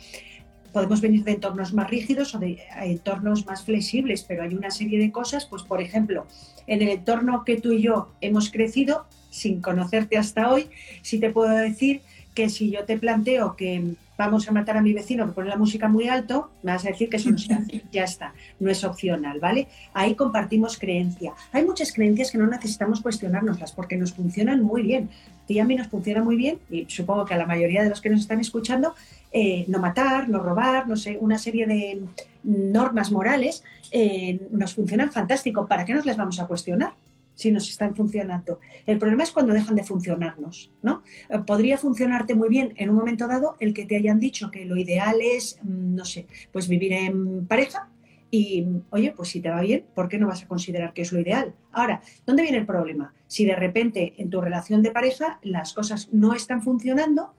Podemos 0.78 1.02
venir 1.02 1.24
de 1.24 1.32
entornos 1.32 1.74
más 1.74 1.90
rígidos 1.90 2.36
o 2.36 2.38
de 2.38 2.60
entornos 2.84 3.48
más 3.48 3.64
flexibles, 3.64 4.22
pero 4.22 4.44
hay 4.44 4.54
una 4.54 4.70
serie 4.70 5.00
de 5.00 5.12
cosas, 5.12 5.48
pues 5.48 5.64
por 5.64 5.82
ejemplo, 5.82 6.28
en 6.68 6.84
el 6.84 6.90
entorno 6.90 7.44
que 7.44 7.60
tú 7.60 7.72
y 7.72 7.82
yo 7.82 8.10
hemos 8.22 8.52
crecido, 8.52 9.08
sin 9.32 9.60
conocerte 9.60 10.20
hasta 10.20 10.52
hoy, 10.52 10.70
sí 11.02 11.20
te 11.20 11.32
puedo 11.32 11.50
decir 11.50 12.02
que 12.38 12.50
si 12.50 12.70
yo 12.70 12.84
te 12.84 13.00
planteo 13.00 13.56
que 13.56 13.96
vamos 14.16 14.48
a 14.48 14.52
matar 14.52 14.78
a 14.78 14.82
mi 14.84 14.94
vecino 14.94 15.26
que 15.26 15.32
pone 15.32 15.50
la 15.50 15.58
música 15.58 15.88
muy 15.88 16.08
alto, 16.08 16.52
me 16.62 16.72
vas 16.72 16.86
a 16.86 16.90
decir 16.90 17.10
que 17.10 17.18
eso 17.18 17.32
no 17.32 17.40
se 17.40 17.52
hace. 17.52 17.82
Ya 17.92 18.04
está, 18.04 18.32
no 18.60 18.70
es 18.70 18.84
opcional, 18.84 19.40
¿vale? 19.40 19.68
Ahí 19.92 20.14
compartimos 20.14 20.78
creencia. 20.78 21.34
Hay 21.52 21.66
muchas 21.66 21.92
creencias 21.92 22.30
que 22.30 22.38
no 22.38 22.46
necesitamos 22.46 23.02
cuestionárnoslas 23.02 23.72
porque 23.72 23.98
nos 23.98 24.14
funcionan 24.14 24.62
muy 24.62 24.84
bien. 24.84 25.10
Y 25.48 25.58
a 25.58 25.66
mí 25.66 25.74
nos 25.76 25.88
funciona 25.88 26.24
muy 26.24 26.36
bien, 26.36 26.60
y 26.70 26.86
supongo 26.90 27.26
que 27.26 27.34
a 27.34 27.38
la 27.38 27.48
mayoría 27.48 27.82
de 27.82 27.90
los 27.90 28.02
que 28.02 28.12
nos 28.12 28.20
están 28.20 28.40
escuchando, 28.40 28.94
eh, 29.32 29.66
no 29.68 29.80
matar, 29.80 30.30
no 30.30 30.38
robar, 30.38 30.88
no 30.88 30.96
sé, 30.96 31.18
una 31.20 31.40
serie 31.40 31.66
de 31.66 32.04
normas 32.44 33.12
morales 33.12 33.64
eh, 33.92 34.40
nos 34.52 34.76
funcionan 34.76 35.12
fantástico. 35.12 35.66
¿Para 35.66 35.86
qué 35.86 35.96
nos 35.96 36.06
las 36.06 36.18
vamos 36.18 36.40
a 36.40 36.46
cuestionar? 36.46 36.94
Si 37.38 37.52
nos 37.52 37.70
están 37.70 37.96
funcionando. 37.96 38.60
El 38.88 38.98
problema 38.98 39.24
es 39.24 39.32
cuando 39.32 39.54
dejan 39.54 39.76
de 39.76 39.84
funcionarnos, 39.84 40.72
¿no? 40.82 41.04
Eh, 41.30 41.38
podría 41.46 41.78
funcionarte 41.78 42.34
muy 42.34 42.50
bien 42.50 42.74
en 42.78 42.90
un 42.90 42.96
momento 42.96 43.28
dado 43.28 43.56
el 43.60 43.76
que 43.76 43.86
te 43.86 43.96
hayan 43.96 44.20
dicho 44.20 44.50
que 44.50 44.66
lo 44.66 44.76
ideal 44.76 45.18
es, 45.22 45.60
mm, 45.62 45.96
no 45.96 46.04
sé, 46.04 46.26
pues 46.52 46.68
vivir 46.68 46.94
en 46.94 47.46
pareja 47.46 47.90
y, 48.32 48.66
oye, 48.90 49.14
pues 49.16 49.30
si 49.30 49.40
te 49.40 49.52
va 49.52 49.62
bien, 49.62 49.86
¿por 49.94 50.10
qué 50.10 50.18
no 50.18 50.28
vas 50.28 50.44
a 50.44 50.48
considerar 50.48 50.94
que 50.94 51.04
es 51.04 51.12
lo 51.12 51.20
ideal? 51.20 51.54
Ahora, 51.72 52.02
¿dónde 52.26 52.42
viene 52.42 52.58
el 52.58 52.66
problema? 52.66 53.14
Si 53.28 53.46
de 53.46 53.56
repente 53.56 54.16
en 54.18 54.32
tu 54.32 54.42
relación 54.42 54.82
de 54.82 54.92
pareja 54.92 55.40
las 55.44 55.74
cosas 55.74 56.10
no 56.12 56.34
están 56.34 56.64
funcionando 56.64 57.36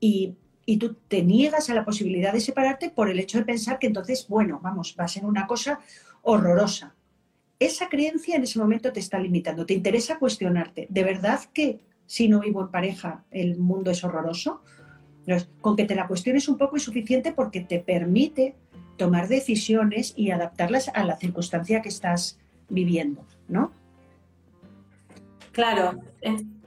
y, 0.00 0.36
y 0.64 0.78
tú 0.78 0.94
te 1.06 1.22
niegas 1.22 1.68
a 1.68 1.74
la 1.74 1.84
posibilidad 1.84 2.32
de 2.32 2.40
separarte 2.40 2.88
por 2.88 3.10
el 3.10 3.20
hecho 3.20 3.36
de 3.36 3.44
pensar 3.44 3.78
que 3.78 3.88
entonces, 3.88 4.26
bueno, 4.26 4.58
vamos, 4.62 4.96
va 4.98 5.04
a 5.04 5.08
ser 5.08 5.26
una 5.26 5.46
cosa 5.46 5.80
horrorosa 6.22 6.94
esa 7.66 7.88
creencia 7.88 8.36
en 8.36 8.42
ese 8.42 8.58
momento 8.58 8.92
te 8.92 9.00
está 9.00 9.18
limitando. 9.18 9.66
Te 9.66 9.74
interesa 9.74 10.18
cuestionarte, 10.18 10.86
¿de 10.90 11.04
verdad 11.04 11.40
que 11.52 11.80
si 12.06 12.28
no 12.28 12.40
vivo 12.40 12.62
en 12.62 12.68
pareja 12.68 13.24
el 13.30 13.58
mundo 13.58 13.90
es 13.90 14.04
horroroso? 14.04 14.62
con 15.62 15.74
que 15.74 15.86
te 15.86 15.94
la 15.94 16.06
cuestiones 16.06 16.48
un 16.48 16.58
poco 16.58 16.76
es 16.76 16.82
suficiente 16.82 17.32
porque 17.32 17.60
te 17.60 17.80
permite 17.80 18.54
tomar 18.98 19.26
decisiones 19.26 20.12
y 20.16 20.30
adaptarlas 20.30 20.88
a 20.88 21.02
la 21.04 21.16
circunstancia 21.16 21.80
que 21.80 21.88
estás 21.88 22.38
viviendo, 22.68 23.24
¿no? 23.48 23.72
Claro, 25.52 26.00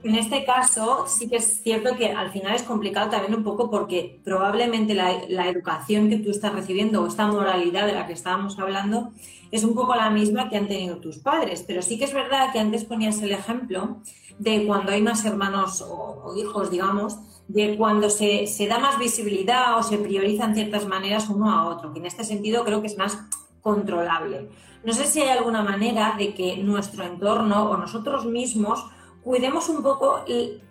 en 0.02 0.14
este 0.14 0.44
caso 0.44 1.06
sí 1.08 1.28
que 1.28 1.36
es 1.36 1.60
cierto 1.62 1.96
que 1.96 2.12
al 2.12 2.30
final 2.30 2.54
es 2.54 2.62
complicado 2.62 3.10
también 3.10 3.34
un 3.34 3.42
poco 3.42 3.70
porque 3.70 4.20
probablemente 4.22 4.94
la, 4.94 5.12
la, 5.28 5.48
educación 5.48 6.08
que 6.08 6.18
tú 6.18 6.30
estás 6.30 6.52
recibiendo 6.52 7.02
o 7.02 7.06
esta 7.06 7.26
moralidad 7.26 7.86
de 7.86 7.94
la 7.94 8.06
que 8.06 8.12
estábamos 8.12 8.58
hablando 8.58 9.12
es 9.50 9.64
un 9.64 9.74
poco 9.74 9.94
la 9.94 10.10
misma 10.10 10.48
que 10.48 10.56
han 10.56 10.68
tenido 10.68 10.98
tus 10.98 11.18
padres. 11.18 11.64
Pero 11.66 11.82
sí 11.82 11.98
que 11.98 12.04
es 12.04 12.14
verdad 12.14 12.52
que 12.52 12.58
antes 12.58 12.84
ponías 12.84 13.20
el 13.22 13.32
ejemplo 13.32 13.98
de 14.38 14.66
cuando 14.66 14.92
hay 14.92 15.02
más 15.02 15.24
hermanos 15.24 15.84
o, 15.86 16.34
hijos, 16.36 16.70
digamos, 16.70 17.18
de 17.48 17.76
cuando 17.76 18.10
se, 18.10 18.46
se, 18.46 18.66
da 18.66 18.78
más 18.78 18.98
visibilidad 18.98 19.78
o 19.78 19.82
se 19.82 19.98
priorizan 19.98 20.54
ciertas 20.54 20.86
maneras 20.86 21.28
uno 21.28 21.50
a 21.50 21.66
otro, 21.66 21.92
que 21.92 21.98
en 21.98 22.06
este 22.06 22.24
sentido 22.24 22.64
creo 22.64 22.80
que 22.82 22.88
es 22.88 22.98
más 22.98 23.18
controlable. 23.62 24.48
No 24.84 24.92
sé 24.92 25.06
si 25.06 25.20
hay 25.20 25.30
alguna 25.30 25.62
manera 25.62 26.14
de 26.16 26.34
que 26.34 26.58
nuestro 26.58 27.04
entorno 27.04 27.70
o 27.70 27.76
nosotros 27.76 28.26
mismos 28.26 28.84
cuidemos 29.22 29.68
un 29.68 29.82
poco 29.82 30.24
el, 30.26 30.62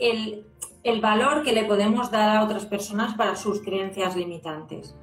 el, 0.84 1.02
valor 1.02 1.44
que 1.44 1.54
le 1.54 1.66
podemos 1.66 2.12
dar 2.12 2.38
a 2.38 2.44
otras 2.44 2.66
personas 2.66 3.16
para 3.16 3.36
sus 3.36 3.62
creencias 3.62 4.16
limitantes. 4.16 4.96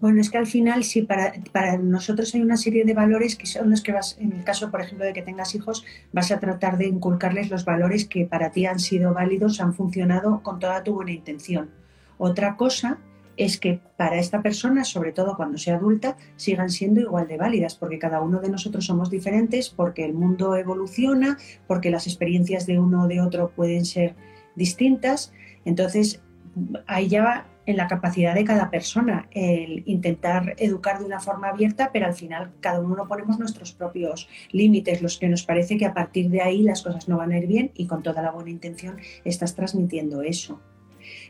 Bueno, 0.00 0.20
es 0.20 0.30
que 0.30 0.38
al 0.38 0.46
final, 0.46 0.82
sí, 0.82 1.02
para, 1.02 1.34
para, 1.52 1.76
nosotros 1.76 2.34
hay 2.34 2.40
una 2.40 2.56
serie 2.56 2.84
de 2.84 2.94
valores 2.94 3.36
que 3.36 3.46
son 3.46 3.70
los 3.70 3.82
que 3.82 3.92
vas, 3.92 4.16
en 4.18 4.32
el 4.32 4.44
caso, 4.44 4.70
por 4.70 4.80
ejemplo, 4.80 5.04
de 5.04 5.12
que 5.12 5.22
tengas 5.22 5.54
hijos, 5.54 5.84
vas 6.12 6.30
a 6.32 6.40
tratar 6.40 6.78
de 6.78 6.86
inculcarles 6.86 7.50
los 7.50 7.66
valores 7.66 8.06
que 8.06 8.24
para 8.24 8.50
ti 8.50 8.64
han 8.64 8.78
sido 8.78 9.12
válidos, 9.12 9.60
han 9.60 9.74
funcionado 9.74 10.42
con 10.42 10.58
toda 10.58 10.82
tu 10.82 10.94
buena 10.94 11.12
intención. 11.12 11.70
Otra 12.16 12.56
cosa 12.56 12.98
es 13.40 13.58
que 13.58 13.80
para 13.96 14.18
esta 14.18 14.42
persona, 14.42 14.84
sobre 14.84 15.12
todo 15.12 15.34
cuando 15.34 15.56
sea 15.56 15.76
adulta, 15.76 16.16
sigan 16.36 16.68
siendo 16.68 17.00
igual 17.00 17.26
de 17.26 17.38
válidas, 17.38 17.74
porque 17.74 17.98
cada 17.98 18.20
uno 18.20 18.40
de 18.40 18.50
nosotros 18.50 18.84
somos 18.84 19.10
diferentes, 19.10 19.70
porque 19.70 20.04
el 20.04 20.12
mundo 20.12 20.56
evoluciona, 20.56 21.38
porque 21.66 21.90
las 21.90 22.06
experiencias 22.06 22.66
de 22.66 22.78
uno 22.78 23.04
o 23.04 23.08
de 23.08 23.22
otro 23.22 23.50
pueden 23.50 23.86
ser 23.86 24.14
distintas. 24.56 25.32
Entonces, 25.64 26.22
ahí 26.86 27.08
ya 27.08 27.46
en 27.64 27.78
la 27.78 27.88
capacidad 27.88 28.34
de 28.34 28.44
cada 28.44 28.68
persona, 28.68 29.28
el 29.30 29.84
intentar 29.86 30.54
educar 30.58 30.98
de 30.98 31.06
una 31.06 31.20
forma 31.20 31.48
abierta, 31.48 31.90
pero 31.92 32.06
al 32.06 32.14
final 32.14 32.52
cada 32.60 32.80
uno 32.80 33.08
ponemos 33.08 33.38
nuestros 33.38 33.72
propios 33.72 34.28
límites, 34.50 35.00
los 35.00 35.18
que 35.18 35.28
nos 35.28 35.44
parece 35.44 35.78
que 35.78 35.86
a 35.86 35.94
partir 35.94 36.28
de 36.28 36.42
ahí 36.42 36.62
las 36.62 36.82
cosas 36.82 37.08
no 37.08 37.16
van 37.16 37.32
a 37.32 37.38
ir 37.38 37.46
bien 37.46 37.70
y 37.74 37.86
con 37.86 38.02
toda 38.02 38.20
la 38.20 38.32
buena 38.32 38.50
intención 38.50 38.98
estás 39.24 39.54
transmitiendo 39.54 40.20
eso. 40.22 40.60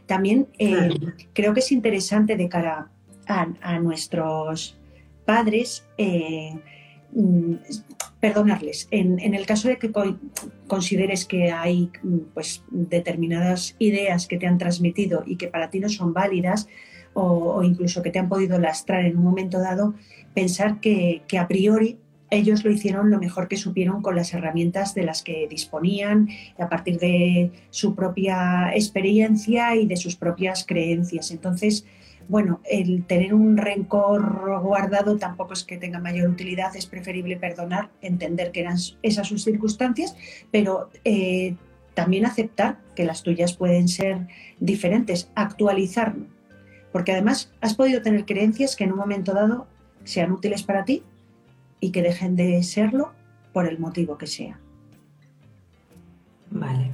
También 0.07 0.49
eh, 0.59 0.90
creo 1.33 1.55
que 1.55 1.61
es 1.61 1.73
interesante 1.73 2.37
de 2.37 2.49
cara 2.49 2.90
a, 3.27 3.79
nuestros 3.79 4.77
padres 5.25 5.87
eh, 5.99 6.59
mm, 7.12 7.55
perdonarles. 8.19 8.88
En, 8.90 9.35
el 9.35 9.47
caso 9.47 9.69
de 9.69 9.79
que 9.79 9.93
consideres 10.66 11.25
que 11.25 11.53
hay 11.53 11.90
pues, 12.35 12.64
determinadas 12.71 13.77
ideas 13.79 14.27
que 14.27 14.37
te 14.37 14.47
han 14.47 14.59
transmitido 14.59 15.23
y 15.27 15.37
que 15.37 15.49
para 15.49 15.71
ti 15.71 15.81
no 15.81 15.88
son 15.88 16.12
válidas, 16.12 16.69
o, 17.14 17.62
incluso 17.62 18.03
que 18.03 18.11
te 18.11 18.19
han 18.19 18.29
podido 18.29 18.59
lastrar 18.59 19.05
en 19.05 19.16
un 19.16 19.25
momento 19.25 19.59
dado, 19.59 19.95
pensar 20.35 20.81
que, 20.81 21.23
a 21.38 21.49
priori 21.49 21.99
ellos 22.31 22.64
lo 22.64 22.71
hicieron 22.71 23.11
lo 23.11 23.19
mejor 23.19 23.49
que 23.49 23.57
supieron 23.57 24.03
con 24.03 24.16
las 24.16 24.33
herramientas 24.33 24.95
de 24.95 25.03
las 25.03 25.23
que 25.23 25.47
disponían, 25.49 26.29
a 26.59 26.69
partir 26.69 26.99
de 26.99 27.51
su 27.71 27.95
propia 27.95 28.71
experiencia 28.75 29.75
y 29.77 29.87
de 29.87 29.97
sus 29.97 30.16
propias 30.16 30.64
creencias. 30.66 31.31
Entonces, 31.31 31.85
bueno, 32.29 32.61
el 32.71 33.05
tener 33.07 33.35
un 33.35 33.57
rencor 33.57 34.61
guardado 34.62 35.19
tampoco 35.19 35.53
es 35.55 35.64
que 35.64 35.79
tenga 35.79 35.99
mayor 35.99 36.31
utilidad, 36.31 36.77
es 36.77 36.87
preferible 36.87 37.37
perdonar, 37.37 37.90
entender 38.01 38.53
que 38.53 38.61
eran 38.61 38.77
esas 39.03 39.27
sus 39.27 39.43
circunstancias, 39.43 40.14
pero 40.53 40.90
eh, 41.05 41.57
también 41.95 42.27
aceptar 42.27 42.79
que 42.95 43.05
las 43.05 43.25
tuyas 43.25 43.55
pueden 43.55 43.88
ser 43.88 44.29
diferentes, 44.61 45.29
actualizarlo, 45.35 46.27
porque 46.93 47.11
además 47.11 47.53
has 47.61 47.75
podido 47.75 48.01
tener 48.01 48.25
creencias 48.25 48.77
que 48.77 48.85
en 48.85 48.93
un 48.93 48.99
momento 48.99 49.35
dado 49.35 49.66
sean 50.05 50.31
útiles 50.31 50.62
para 50.62 50.85
ti 50.85 51.03
y 51.81 51.93
que 51.93 52.03
dejen 52.03 52.37
de 52.37 52.62
serlo 52.62 53.12
por 53.53 53.66
el 53.66 53.79
motivo 53.79 54.19
que 54.19 54.27
sea. 54.27 54.61
Vale. 56.51 56.90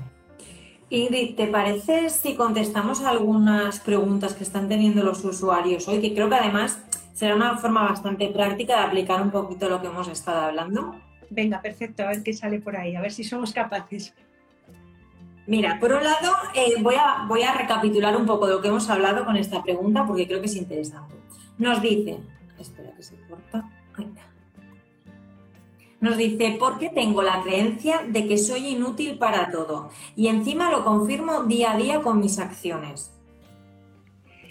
Ingrid, 0.88 1.34
¿te 1.34 1.48
parece 1.48 2.10
si 2.10 2.36
contestamos 2.36 3.02
algunas 3.02 3.80
preguntas 3.80 4.34
que 4.34 4.44
están 4.44 4.68
teniendo 4.68 5.02
los 5.02 5.24
usuarios 5.24 5.88
hoy? 5.88 6.00
Que 6.00 6.14
creo 6.14 6.28
que 6.28 6.36
además 6.36 6.78
será 7.12 7.34
una 7.34 7.56
forma 7.56 7.82
bastante 7.82 8.28
práctica 8.28 8.76
de 8.76 8.84
aplicar 8.84 9.20
un 9.20 9.30
poquito 9.30 9.68
lo 9.68 9.80
que 9.80 9.88
hemos 9.88 10.06
estado 10.06 10.42
hablando. 10.42 10.94
Venga, 11.30 11.60
perfecto, 11.60 12.04
a 12.04 12.08
ver 12.08 12.22
qué 12.22 12.32
sale 12.32 12.60
por 12.60 12.76
ahí, 12.76 12.94
a 12.94 13.00
ver 13.00 13.10
si 13.10 13.24
somos 13.24 13.52
capaces. 13.52 14.14
Mira, 15.46 15.78
por 15.80 15.92
un 15.92 16.04
lado, 16.04 16.32
eh, 16.54 16.74
voy, 16.80 16.94
a, 16.96 17.24
voy 17.26 17.42
a 17.42 17.54
recapitular 17.54 18.16
un 18.16 18.26
poco 18.26 18.46
de 18.46 18.54
lo 18.54 18.62
que 18.62 18.68
hemos 18.68 18.88
hablado 18.90 19.24
con 19.24 19.36
esta 19.36 19.62
pregunta 19.62 20.04
porque 20.06 20.26
creo 20.26 20.40
que 20.40 20.46
es 20.46 20.56
interesante. 20.56 21.14
Nos 21.58 21.80
dice, 21.82 22.18
espera 22.58 22.92
que 22.94 23.02
se 23.02 23.16
corta. 23.28 23.68
Nos 26.00 26.16
dice, 26.18 26.56
¿por 26.58 26.78
qué 26.78 26.90
tengo 26.90 27.22
la 27.22 27.42
creencia 27.42 28.02
de 28.06 28.26
que 28.26 28.36
soy 28.36 28.68
inútil 28.68 29.18
para 29.18 29.50
todo? 29.50 29.90
Y 30.14 30.28
encima 30.28 30.70
lo 30.70 30.84
confirmo 30.84 31.44
día 31.44 31.72
a 31.72 31.76
día 31.78 32.02
con 32.02 32.20
mis 32.20 32.38
acciones. 32.38 33.12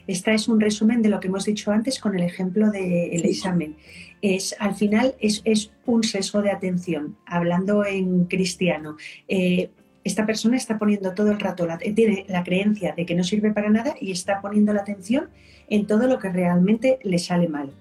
Esta 0.08 0.34
es 0.34 0.48
un 0.48 0.60
resumen 0.60 1.02
de 1.02 1.10
lo 1.10 1.20
que 1.20 1.28
hemos 1.28 1.46
dicho 1.46 1.72
antes 1.72 2.00
con 2.00 2.16
el 2.16 2.24
ejemplo 2.24 2.70
del 2.72 3.26
examen. 3.26 3.76
Es, 4.22 4.56
al 4.60 4.76
final 4.76 5.16
es, 5.20 5.72
un 5.86 6.04
sesgo 6.04 6.42
de 6.42 6.52
atención, 6.52 7.18
hablando 7.26 7.86
en 7.86 8.26
cristiano. 8.26 8.98
Eh, 9.28 9.70
esta 10.04 10.26
persona 10.26 10.58
está 10.58 10.78
poniendo 10.78 11.14
todo 11.14 11.32
el 11.32 11.40
rato, 11.40 11.66
la, 11.66 11.78
tiene 11.80 12.26
la 12.28 12.44
creencia 12.44 12.94
de 12.96 13.06
que 13.06 13.16
no 13.16 13.24
sirve 13.24 13.52
para 13.52 13.70
nada 13.70 13.96
y 14.00 14.12
está 14.12 14.42
poniendo 14.42 14.72
la 14.74 14.82
atención 14.82 15.30
en 15.68 15.88
todo 15.88 16.08
lo 16.08 16.20
que 16.20 16.30
realmente 16.30 17.00
le 17.04 17.18
sale 17.18 17.48
mal. 17.48 17.72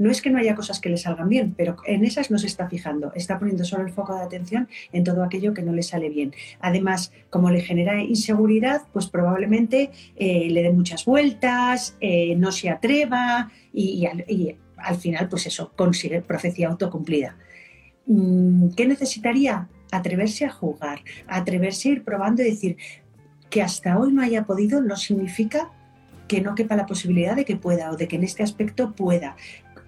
No 0.00 0.10
es 0.10 0.22
que 0.22 0.30
no 0.30 0.38
haya 0.38 0.54
cosas 0.54 0.80
que 0.80 0.88
le 0.88 0.96
salgan 0.96 1.28
bien, 1.28 1.52
pero 1.54 1.76
en 1.84 2.06
esas 2.06 2.30
no 2.30 2.38
se 2.38 2.46
está 2.46 2.70
fijando, 2.70 3.12
está 3.14 3.38
poniendo 3.38 3.64
solo 3.64 3.84
el 3.84 3.92
foco 3.92 4.14
de 4.14 4.22
atención 4.22 4.66
en 4.94 5.04
todo 5.04 5.22
aquello 5.22 5.52
que 5.52 5.60
no 5.60 5.72
le 5.72 5.82
sale 5.82 6.08
bien. 6.08 6.32
Además, 6.58 7.12
como 7.28 7.50
le 7.50 7.60
genera 7.60 8.02
inseguridad, 8.02 8.80
pues 8.94 9.08
probablemente 9.08 9.90
eh, 10.16 10.48
le 10.48 10.62
dé 10.62 10.72
muchas 10.72 11.04
vueltas, 11.04 11.98
eh, 12.00 12.34
no 12.36 12.50
se 12.50 12.70
atreva 12.70 13.52
y, 13.74 14.06
al 14.78 14.96
final, 14.96 15.28
pues 15.28 15.46
eso, 15.46 15.70
consigue 15.76 16.22
profecía 16.22 16.68
autocumplida. 16.68 17.36
Mm, 18.06 18.70
¿Qué 18.70 18.86
necesitaría? 18.86 19.68
Atreverse 19.92 20.46
a 20.46 20.50
jugar, 20.50 21.00
atreverse 21.26 21.90
a 21.90 21.92
ir 21.92 22.04
probando 22.04 22.40
y 22.40 22.46
decir 22.46 22.78
que 23.50 23.60
hasta 23.60 23.98
hoy 23.98 24.14
no 24.14 24.22
haya 24.22 24.44
podido 24.44 24.80
no 24.80 24.96
significa 24.96 25.70
que 26.26 26.40
no 26.40 26.54
quepa 26.54 26.76
la 26.76 26.86
posibilidad 26.86 27.34
de 27.34 27.44
que 27.44 27.56
pueda 27.56 27.90
o 27.90 27.96
de 27.96 28.06
que 28.06 28.14
en 28.14 28.22
este 28.22 28.44
aspecto 28.44 28.94
pueda 28.94 29.36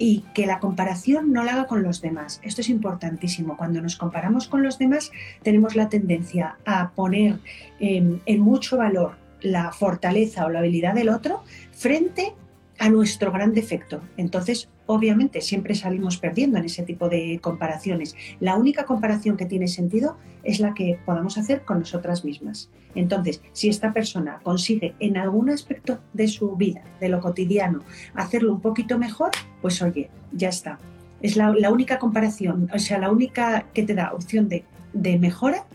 y 0.05 0.25
que 0.35 0.47
la 0.47 0.59
comparación 0.59 1.33
no 1.33 1.45
la 1.45 1.53
haga 1.53 1.67
con 1.69 1.85
los 1.85 2.01
demás. 2.01 2.41
Esto 2.43 2.61
es 2.61 2.69
importantísimo. 2.69 3.57
Cuando 3.57 3.81
nos 3.81 3.95
comparamos 3.95 4.49
con 4.49 4.65
los 4.65 4.77
demás 4.77 5.12
tenemos 5.45 5.77
la 5.77 5.88
tendencia 5.88 6.57
a 6.65 6.91
poner 6.91 7.38
en, 7.79 8.21
mucho 8.41 8.77
valor 8.77 9.12
la 9.43 9.71
fortaleza 9.71 10.45
o 10.45 10.49
la 10.49 10.59
habilidad 10.59 10.95
del 10.95 11.09
otro 11.09 11.45
frente 11.71 12.35
a 12.83 12.90
nuestro 12.90 13.31
gran 13.31 13.53
defecto. 13.53 14.01
Entonces, 14.16 14.68
obviamente, 14.87 15.40
siempre 15.40 15.77
salimos 15.77 16.18
perdiendo 16.18 16.59
en 16.59 16.64
ese 16.64 16.83
tipo 16.83 17.09
de 17.09 17.38
comparaciones. 17.40 18.16
La 18.40 18.57
única 18.57 18.87
comparación 18.87 19.37
que 19.37 19.47
tiene 19.47 19.68
sentido 19.68 20.16
es 20.42 20.59
la 20.59 20.75
que 20.75 20.99
podamos 21.07 21.38
hacer 21.38 21.64
con 21.64 21.79
nosotras 21.79 22.25
mismas. 22.25 22.71
Entonces, 22.97 23.40
si 23.53 23.68
esta 23.68 23.92
persona 23.92 24.40
consigue 24.42 24.97
en 24.99 25.16
algún 25.16 25.49
aspecto 25.51 26.01
de 26.12 26.27
su 26.27 26.57
vida, 26.57 26.83
de 26.99 27.09
lo 27.09 27.21
cotidiano, 27.21 27.85
hacerlo 28.14 28.53
un 28.53 28.61
poquito 28.61 28.99
mejor, 28.99 29.31
pues 29.61 29.81
oye, 29.81 30.11
ya 30.33 30.49
está. 30.49 30.81
Es 31.21 31.37
la, 31.37 31.53
única 31.71 32.01
comparación, 32.01 32.68
o 32.75 32.81
sea, 32.81 32.99
la 32.99 33.12
única 33.12 33.66
que 33.75 33.85
te 33.85 33.95
da 33.95 34.12
opción 34.12 34.49
de, 34.49 34.64
de 34.92 35.21
mejora 35.21 35.66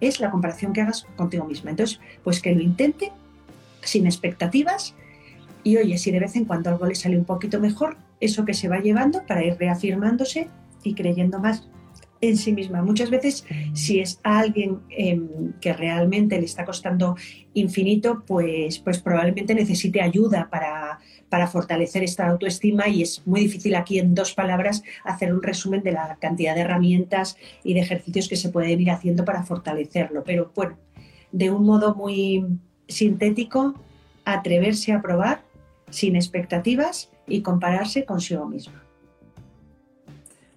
es 0.00 0.18
la 0.18 0.30
comparación 0.30 0.72
que 0.72 0.80
hagas 0.80 1.06
contigo 1.14 1.44
misma. 1.44 1.72
Entonces, 1.72 2.00
pues 2.22 2.40
que 2.40 2.54
lo 2.54 2.62
intente 2.62 3.12
sin 3.82 4.06
expectativas 4.06 4.94
y 5.64 5.78
oye, 5.78 5.98
si 5.98 6.10
de 6.10 6.20
vez 6.20 6.36
en 6.36 6.44
cuando 6.44 6.70
algo 6.70 6.86
le 6.86 6.94
sale 6.94 7.18
un 7.18 7.24
poquito 7.24 7.58
mejor, 7.58 7.96
eso 8.20 8.44
que 8.44 8.54
se 8.54 8.68
va 8.68 8.78
llevando 8.80 9.24
para 9.26 9.44
ir 9.44 9.56
reafirmándose 9.58 10.48
y 10.84 10.94
creyendo 10.94 11.40
más 11.40 11.68
en 12.20 12.36
sí 12.36 12.52
misma. 12.52 12.82
Muchas 12.82 13.10
veces, 13.10 13.44
si 13.72 14.00
es 14.00 14.20
alguien 14.22 14.80
em, 14.90 15.52
que 15.60 15.72
realmente 15.72 16.38
le 16.38 16.46
está 16.46 16.64
costando 16.64 17.16
infinito, 17.54 18.22
pues, 18.26 18.78
pues 18.78 19.00
probablemente 19.00 19.54
necesite 19.54 20.00
ayuda 20.00 20.48
para, 20.50 21.00
para 21.28 21.46
fortalecer 21.46 22.02
esta 22.02 22.26
autoestima 22.28 22.88
y 22.88 23.02
es 23.02 23.26
muy 23.26 23.40
difícil 23.40 23.74
aquí 23.74 23.98
en 23.98 24.14
dos 24.14 24.34
palabras 24.34 24.82
hacer 25.04 25.34
un 25.34 25.42
resumen 25.42 25.82
de 25.82 25.92
la 25.92 26.16
cantidad 26.20 26.54
de 26.54 26.62
herramientas 26.62 27.36
y 27.62 27.74
de 27.74 27.80
ejercicios 27.80 28.28
que 28.28 28.36
se 28.36 28.50
pueden 28.50 28.80
ir 28.80 28.90
haciendo 28.90 29.24
para 29.24 29.42
fortalecerlo. 29.42 30.24
Pero 30.24 30.50
bueno, 30.54 30.78
de 31.32 31.50
un 31.50 31.64
modo 31.64 31.94
muy 31.94 32.44
sintético, 32.88 33.74
atreverse 34.24 34.92
a 34.92 35.02
probar 35.02 35.42
sin 35.90 36.16
expectativas 36.16 37.10
y 37.26 37.42
compararse 37.42 38.04
consigo 38.04 38.46
misma. 38.46 38.82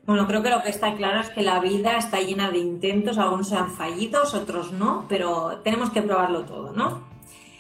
Bueno, 0.06 0.26
creo 0.26 0.42
que 0.42 0.50
lo 0.50 0.64
que 0.64 0.70
está 0.70 0.96
claro 0.96 1.20
es 1.20 1.30
que 1.30 1.42
la 1.42 1.60
vida 1.60 1.98
está 1.98 2.22
llena 2.22 2.50
de 2.50 2.60
intentos, 2.60 3.18
algunos 3.18 3.50
sean 3.50 3.70
fallidos, 3.72 4.34
otros 4.34 4.72
no, 4.72 5.06
pero 5.10 5.60
tenemos 5.66 5.90
que 5.90 6.02
probarlo 6.02 6.46
todo, 6.46 6.72
¿no? 6.72 7.04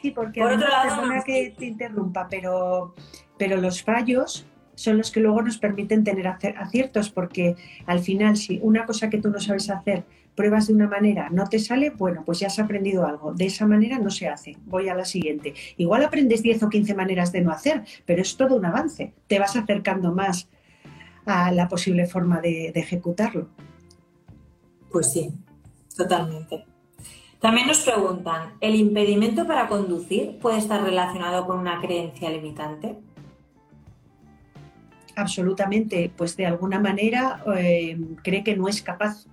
Sí, 0.02 0.12
porque 0.12 0.42
por 0.42 0.54
otro 0.54 0.70
lado, 0.70 1.06
no... 1.06 1.24
que 1.26 1.54
te 1.58 1.66
interrumpa, 1.66 2.28
pero, 2.30 2.96
pero 3.38 3.58
los 3.58 3.84
fallos 3.84 4.46
son 4.78 4.98
los 4.98 5.10
que 5.10 5.20
luego 5.20 5.42
nos 5.42 5.58
permiten 5.58 6.04
tener 6.04 6.28
aciertos, 6.28 7.10
porque 7.10 7.56
al 7.88 8.00
final, 8.00 8.38
si 8.38 8.60
una 8.62 8.86
cosa 8.86 9.10
que 9.10 9.18
tú 9.18 9.30
no 9.30 9.40
sabes 9.40 9.72
hacer 9.72 10.04
pruebas 10.36 10.68
de 10.68 10.74
una 10.76 10.88
manera, 10.88 11.30
no 11.32 11.50
te 11.50 11.58
sale, 11.58 11.90
bueno, 11.90 12.22
pues 12.24 12.40
ya 12.40 12.48
has 12.48 12.60
aprendido 12.60 13.08
algo. 13.08 13.34
De 13.34 13.48
esa 13.48 13.66
manera 13.66 13.98
no 13.98 14.12
se 14.12 14.28
hace. 14.28 14.56
Voy 14.66 14.88
a 14.88 14.94
la 14.94 15.04
siguiente. 15.04 15.56
Igual 15.78 16.06
aprendes 16.06 16.44
10 16.44 16.62
o 16.62 16.70
15 16.70 16.94
maneras 16.94 17.32
de 17.32 17.42
no 17.42 17.52
hacer, 17.52 17.84
pero 18.06 18.22
es 18.22 18.38
todo 18.38 18.56
un 18.56 18.66
avance. 18.66 19.14
Te 19.26 19.40
vas 19.40 19.56
acercando 19.56 20.14
más 20.14 20.48
a 21.26 21.52
la 21.52 21.68
posible 21.68 22.06
forma 22.06 22.40
de, 22.40 22.68
ejecutarlo. 22.76 23.50
Pues 24.92 25.12
sí, 25.12 25.34
totalmente. 25.98 26.66
También 27.40 27.66
nos 27.66 27.80
preguntan, 27.80 28.54
¿el 28.62 28.76
impedimento 28.76 29.48
para 29.48 29.68
conducir 29.68 30.38
puede 30.38 30.60
estar 30.60 30.84
relacionado 30.84 31.48
con 31.48 31.58
una 31.58 31.82
creencia 31.82 32.30
limitante? 32.30 32.96
Absolutamente, 35.18 36.12
pues 36.16 36.38
de 36.38 36.46
alguna 36.46 36.80
manera 36.80 37.44
eh, 37.58 37.98
cree 38.24 38.44
que 38.44 38.56
no 38.56 38.68
es 38.68 38.82
capaz 38.82 39.26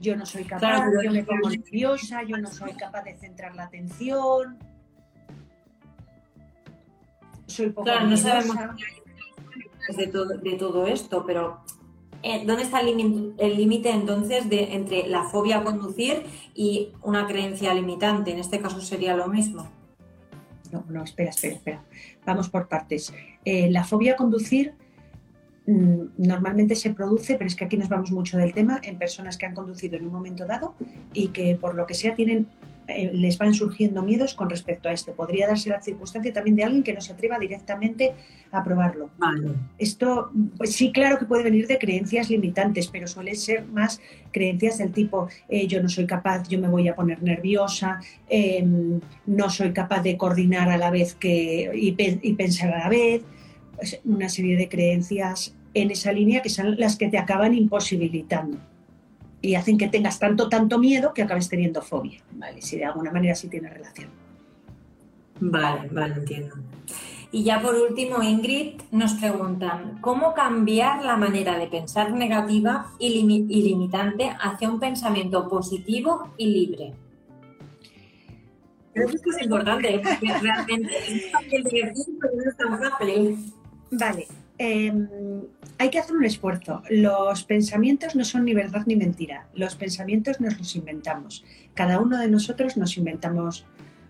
yo 0.00 0.16
no 0.16 0.24
soy 0.26 0.44
capaz, 0.44 0.84
yo 1.02 1.10
me 1.10 1.24
pongo 1.24 1.50
nerviosa, 1.50 2.22
yo 2.22 2.36
no 2.36 2.50
soy 2.50 2.72
capaz 2.74 3.02
de 3.02 3.16
centrar 3.16 3.56
la 3.56 3.64
atención. 3.64 4.56
Soy 7.46 7.70
poco 7.70 7.84
Claro, 7.84 8.06
no 8.06 8.16
sabemos 8.16 8.56
de 9.96 10.06
todo, 10.06 10.38
de 10.38 10.52
todo 10.52 10.86
esto, 10.86 11.24
pero 11.26 11.60
eh, 12.22 12.44
¿dónde 12.46 12.62
está 12.62 12.80
el 12.80 13.56
límite 13.56 13.90
entonces 13.90 14.48
de, 14.48 14.74
entre 14.74 15.08
la 15.08 15.24
fobia 15.24 15.58
a 15.58 15.64
conducir 15.64 16.24
y 16.54 16.92
una 17.02 17.26
creencia 17.26 17.74
limitante? 17.74 18.30
En 18.30 18.38
este 18.38 18.60
caso 18.60 18.80
sería 18.80 19.16
lo 19.16 19.26
mismo. 19.26 19.68
No, 20.72 20.84
no, 20.88 21.04
espera, 21.04 21.30
espera, 21.30 21.54
espera. 21.54 21.84
Vamos 22.26 22.48
por 22.48 22.68
partes. 22.68 23.12
Eh, 23.44 23.70
la 23.70 23.84
fobia 23.84 24.12
a 24.12 24.16
conducir 24.16 24.74
Mm, 25.68 26.12
normalmente 26.16 26.74
se 26.74 26.94
produce, 26.94 27.34
pero 27.34 27.46
es 27.46 27.54
que 27.54 27.66
aquí 27.66 27.76
nos 27.76 27.90
vamos 27.90 28.10
mucho 28.10 28.38
del 28.38 28.54
tema, 28.54 28.80
en 28.82 28.96
personas 28.96 29.36
que 29.36 29.44
han 29.44 29.54
conducido 29.54 29.98
en 29.98 30.06
un 30.06 30.12
momento 30.14 30.46
dado 30.46 30.74
y 31.12 31.28
que 31.28 31.56
por 31.56 31.74
lo 31.74 31.86
que 31.86 31.92
sea 31.92 32.14
tienen 32.14 32.46
eh, 32.88 33.10
les 33.12 33.36
van 33.36 33.52
surgiendo 33.52 34.02
miedos 34.02 34.32
con 34.32 34.48
respecto 34.48 34.88
a 34.88 34.92
esto. 34.92 35.12
Podría 35.12 35.46
darse 35.46 35.68
la 35.68 35.82
circunstancia 35.82 36.32
también 36.32 36.56
de 36.56 36.64
alguien 36.64 36.82
que 36.82 36.94
no 36.94 37.02
se 37.02 37.12
atreva 37.12 37.38
directamente 37.38 38.14
a 38.50 38.64
probarlo. 38.64 39.10
Esto, 39.76 40.30
pues 40.56 40.74
sí, 40.74 40.90
claro 40.90 41.18
que 41.18 41.26
puede 41.26 41.42
venir 41.42 41.66
de 41.66 41.78
creencias 41.78 42.30
limitantes, 42.30 42.88
pero 42.88 43.06
suele 43.06 43.34
ser 43.34 43.66
más 43.66 44.00
creencias 44.32 44.78
del 44.78 44.92
tipo 44.92 45.28
eh, 45.50 45.66
yo 45.66 45.82
no 45.82 45.90
soy 45.90 46.06
capaz, 46.06 46.48
yo 46.48 46.58
me 46.58 46.68
voy 46.68 46.88
a 46.88 46.96
poner 46.96 47.22
nerviosa, 47.22 48.00
em, 48.28 49.00
no 49.26 49.50
soy 49.50 49.72
capaz 49.72 50.02
de 50.02 50.16
coordinar 50.16 50.70
a 50.70 50.78
la 50.78 50.90
vez 50.90 51.14
que 51.14 51.70
y, 51.74 51.94
y 51.98 52.32
pensar 52.34 52.72
a 52.72 52.78
la 52.78 52.88
vez. 52.88 53.22
Pues 53.76 54.00
una 54.04 54.30
serie 54.30 54.56
de 54.56 54.68
creencias 54.68 55.54
en 55.74 55.90
esa 55.90 56.10
línea 56.10 56.40
que 56.40 56.48
son 56.48 56.80
las 56.80 56.96
que 56.96 57.08
te 57.08 57.18
acaban 57.18 57.54
imposibilitando 57.54 58.58
y 59.40 59.54
hacen 59.54 59.78
que 59.78 59.88
tengas 59.88 60.18
tanto, 60.18 60.48
tanto 60.48 60.78
miedo 60.78 61.14
que 61.14 61.22
acabes 61.22 61.48
teniendo 61.48 61.82
fobia, 61.82 62.22
¿vale? 62.32 62.60
Si 62.60 62.76
de 62.76 62.84
alguna 62.84 63.12
manera 63.12 63.34
sí 63.34 63.48
tiene 63.48 63.70
relación. 63.70 64.10
Vale, 65.40 65.88
vale, 65.90 66.14
entiendo. 66.14 66.56
Y 67.30 67.44
ya 67.44 67.60
por 67.60 67.74
último, 67.74 68.22
Ingrid, 68.22 68.80
nos 68.90 69.14
preguntan, 69.14 69.98
¿cómo 70.00 70.32
cambiar 70.32 71.04
la 71.04 71.16
manera 71.16 71.58
de 71.58 71.66
pensar 71.66 72.12
negativa 72.12 72.92
y, 72.98 73.22
limitante 73.22 74.30
hacia 74.40 74.70
un 74.70 74.80
pensamiento 74.80 75.46
positivo 75.48 76.32
y 76.38 76.46
libre? 76.46 76.94
Creo 78.94 79.08
que 79.08 79.16
esto 79.16 79.30
es 79.30 79.42
importante, 79.42 80.00
porque 80.02 80.38
realmente 80.40 80.90
es 81.08 81.30
fácil 81.30 81.62
de 81.64 81.82
decir, 81.82 82.18
pero 82.18 82.34
no 82.34 82.50
es 82.50 82.56
tan 82.56 82.78
fácil. 82.78 83.52
Vale, 83.90 84.26
Em, 84.58 85.08
hay 85.78 85.90
que 85.90 86.00
hacer 86.00 86.16
un 86.16 86.24
esfuerzo. 86.24 86.82
Los 86.90 87.44
pensamientos 87.44 88.16
no 88.16 88.24
son 88.24 88.44
ni 88.44 88.54
verdad 88.54 88.82
ni 88.86 88.96
mentira. 88.96 89.46
Los 89.54 89.76
pensamientos 89.76 90.40
nos 90.40 90.58
los 90.58 90.74
inventamos. 90.74 91.44
Cada 91.74 92.00
uno 92.00 92.18
de 92.18 92.28
nosotros 92.28 92.76
nos 92.76 92.96
inventamos 92.96 93.64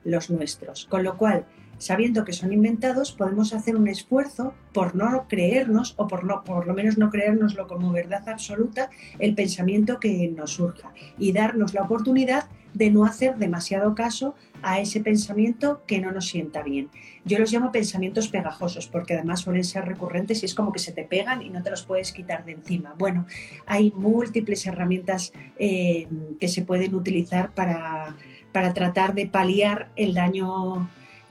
los 0.04 0.30
nuestros. 0.30 0.87
Con 0.87 1.04
lo 1.04 1.18
cual, 1.18 1.44
sabiendo 1.78 2.24
que 2.24 2.32
son 2.32 2.52
inventados, 2.52 3.12
podemos 3.12 3.54
hacer 3.54 3.76
un 3.76 3.88
esfuerzo 3.88 4.54
por 4.72 4.94
no 4.94 5.26
creernos 5.28 5.94
o 5.96 6.06
por, 6.06 6.24
no, 6.24 6.44
por 6.44 6.66
lo 6.66 6.74
menos 6.74 6.98
no 6.98 7.10
creérnoslo 7.10 7.66
como 7.66 7.92
verdad 7.92 8.28
absoluta 8.28 8.90
el 9.18 9.34
pensamiento 9.34 9.98
que 9.98 10.28
nos 10.28 10.52
surja 10.52 10.92
y 11.18 11.32
darnos 11.32 11.74
la 11.74 11.82
oportunidad 11.82 12.48
de 12.74 12.90
no 12.90 13.04
hacer 13.04 13.36
demasiado 13.36 13.94
caso 13.94 14.34
a 14.62 14.80
ese 14.80 15.00
pensamiento 15.00 15.82
que 15.86 16.00
no 16.00 16.12
nos 16.12 16.28
sienta 16.28 16.62
bien. 16.62 16.90
Yo 17.24 17.38
los 17.38 17.52
llamo 17.52 17.72
pensamientos 17.72 18.28
pegajosos 18.28 18.88
porque 18.88 19.14
además 19.14 19.40
suelen 19.40 19.64
ser 19.64 19.84
recurrentes 19.84 20.42
y 20.42 20.46
es 20.46 20.54
como 20.54 20.72
que 20.72 20.78
se 20.78 20.92
te 20.92 21.04
pegan 21.04 21.42
y 21.42 21.50
no 21.50 21.62
te 21.62 21.70
los 21.70 21.84
puedes 21.84 22.12
quitar 22.12 22.44
de 22.44 22.52
encima. 22.52 22.94
Bueno, 22.98 23.26
hay 23.66 23.92
múltiples 23.96 24.66
herramientas 24.66 25.32
eh, 25.58 26.08
que 26.38 26.48
se 26.48 26.62
pueden 26.62 26.94
utilizar 26.94 27.52
para, 27.54 28.16
para 28.52 28.74
tratar 28.74 29.14
de 29.14 29.26
paliar 29.26 29.90
el 29.96 30.14
daño 30.14 30.88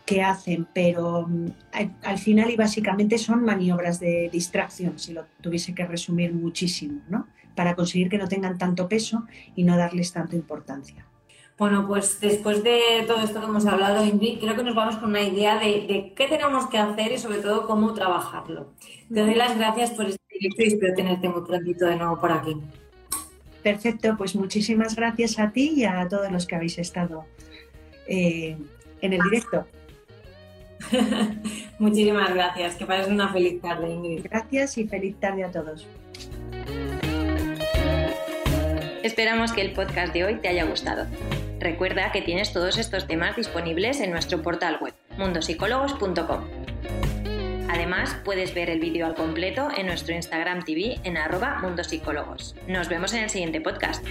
que 0.08 0.24
hacen, 0.24 0.66
pero 0.74 1.28
mm, 1.28 1.48
al 2.04 2.18
final 2.18 2.50
y 2.50 2.56
básicamente 2.56 3.18
son 3.18 3.44
maniobras 3.44 4.00
de 4.00 4.30
distracción, 4.32 4.98
si 4.98 5.12
lo 5.12 5.26
tuviese 5.42 5.76
que 5.76 5.86
resumir 5.86 6.34
muchísimo, 6.34 7.02
¿no? 7.10 7.28
Para 7.56 7.76
conseguir 7.76 8.08
que 8.10 8.18
no 8.18 8.30
tengan 8.30 8.58
tanto 8.58 8.88
peso 8.88 9.26
y 9.54 9.64
no 9.64 9.76
darles 9.76 10.14
tanta 10.14 10.38
importancia. 10.38 11.06
Bueno, 11.58 11.86
pues 11.88 12.22
después 12.22 12.64
de 12.64 13.04
todo 13.06 13.22
esto 13.22 13.42
que 13.42 13.48
hemos 13.48 13.66
hablado, 13.66 14.06
Ingrid, 14.06 14.40
creo 14.40 14.56
que 14.56 14.64
nos 14.64 14.76
vamos 14.76 14.96
con 14.96 15.10
una 15.10 15.24
idea 15.24 15.60
de, 15.60 16.14
qué 16.16 16.28
tenemos 16.28 16.68
que 16.68 16.78
hacer 16.78 17.12
y 17.12 17.18
sobre 17.18 17.40
todo 17.40 17.68
cómo 17.68 17.94
trabajarlo. 17.94 18.72
Te 19.14 19.20
doy 19.20 19.36
las 19.36 19.58
gracias 19.58 19.92
por 19.92 20.06
este 20.06 20.24
directo 20.30 20.64
y 20.64 20.68
espero 20.68 20.94
tenerte 20.94 21.28
muy 21.28 21.42
prontito 21.42 21.86
de 21.86 21.98
nuevo 21.98 22.18
por 22.18 22.32
aquí. 22.32 22.56
Perfecto, 23.62 24.16
pues 24.18 24.36
muchísimas 24.36 24.96
gracias 24.96 25.38
a 25.38 25.52
ti 25.52 25.74
y 25.76 25.84
a 25.84 26.08
todos 26.08 26.32
los 26.32 26.46
que 26.46 26.56
habéis 26.56 26.78
estado 26.78 27.26
eh, 28.08 28.56
en 29.02 29.14
el 29.14 29.22
directo. 29.24 29.66
muchísimas 31.80 32.34
gracias, 32.34 32.76
que 32.76 32.86
pases 32.86 33.08
una 33.08 33.32
feliz 33.32 33.62
tarde, 33.62 33.90
Ingrid. 33.90 34.24
Gracias 34.24 34.78
y 34.78 34.88
feliz 34.88 35.20
tarde 35.20 35.44
a 35.44 35.52
todos. 35.52 35.88
Esperamos 39.04 39.54
que 39.54 39.62
el 39.62 39.72
podcast 39.72 40.14
de 40.14 40.26
hoy 40.26 40.36
te 40.36 40.50
haya 40.50 40.66
gustado. 40.66 41.08
Recuerda 41.60 42.12
que 42.12 42.22
tienes 42.22 42.54
todos 42.54 42.78
estos 42.78 43.08
temas 43.08 43.36
disponibles 43.36 44.00
en 44.02 44.12
nuestro 44.12 44.42
portal 44.42 44.78
web, 44.82 44.94
mundosicólogos.com. 45.18 46.42
Además, 47.70 48.16
puedes 48.24 48.54
ver 48.54 48.70
el 48.70 48.80
vídeo 48.80 49.06
al 49.06 49.16
completo 49.16 49.70
en 49.76 49.88
nuestro 49.88 50.14
Instagram 50.14 50.64
TV 50.64 51.00
en 51.04 51.18
arroba 51.18 51.60
mundosicólogos. 51.62 52.56
Nos 52.68 52.90
vemos 52.90 53.14
en 53.14 53.24
el 53.24 53.30
siguiente 53.30 53.62
podcast. 53.62 54.04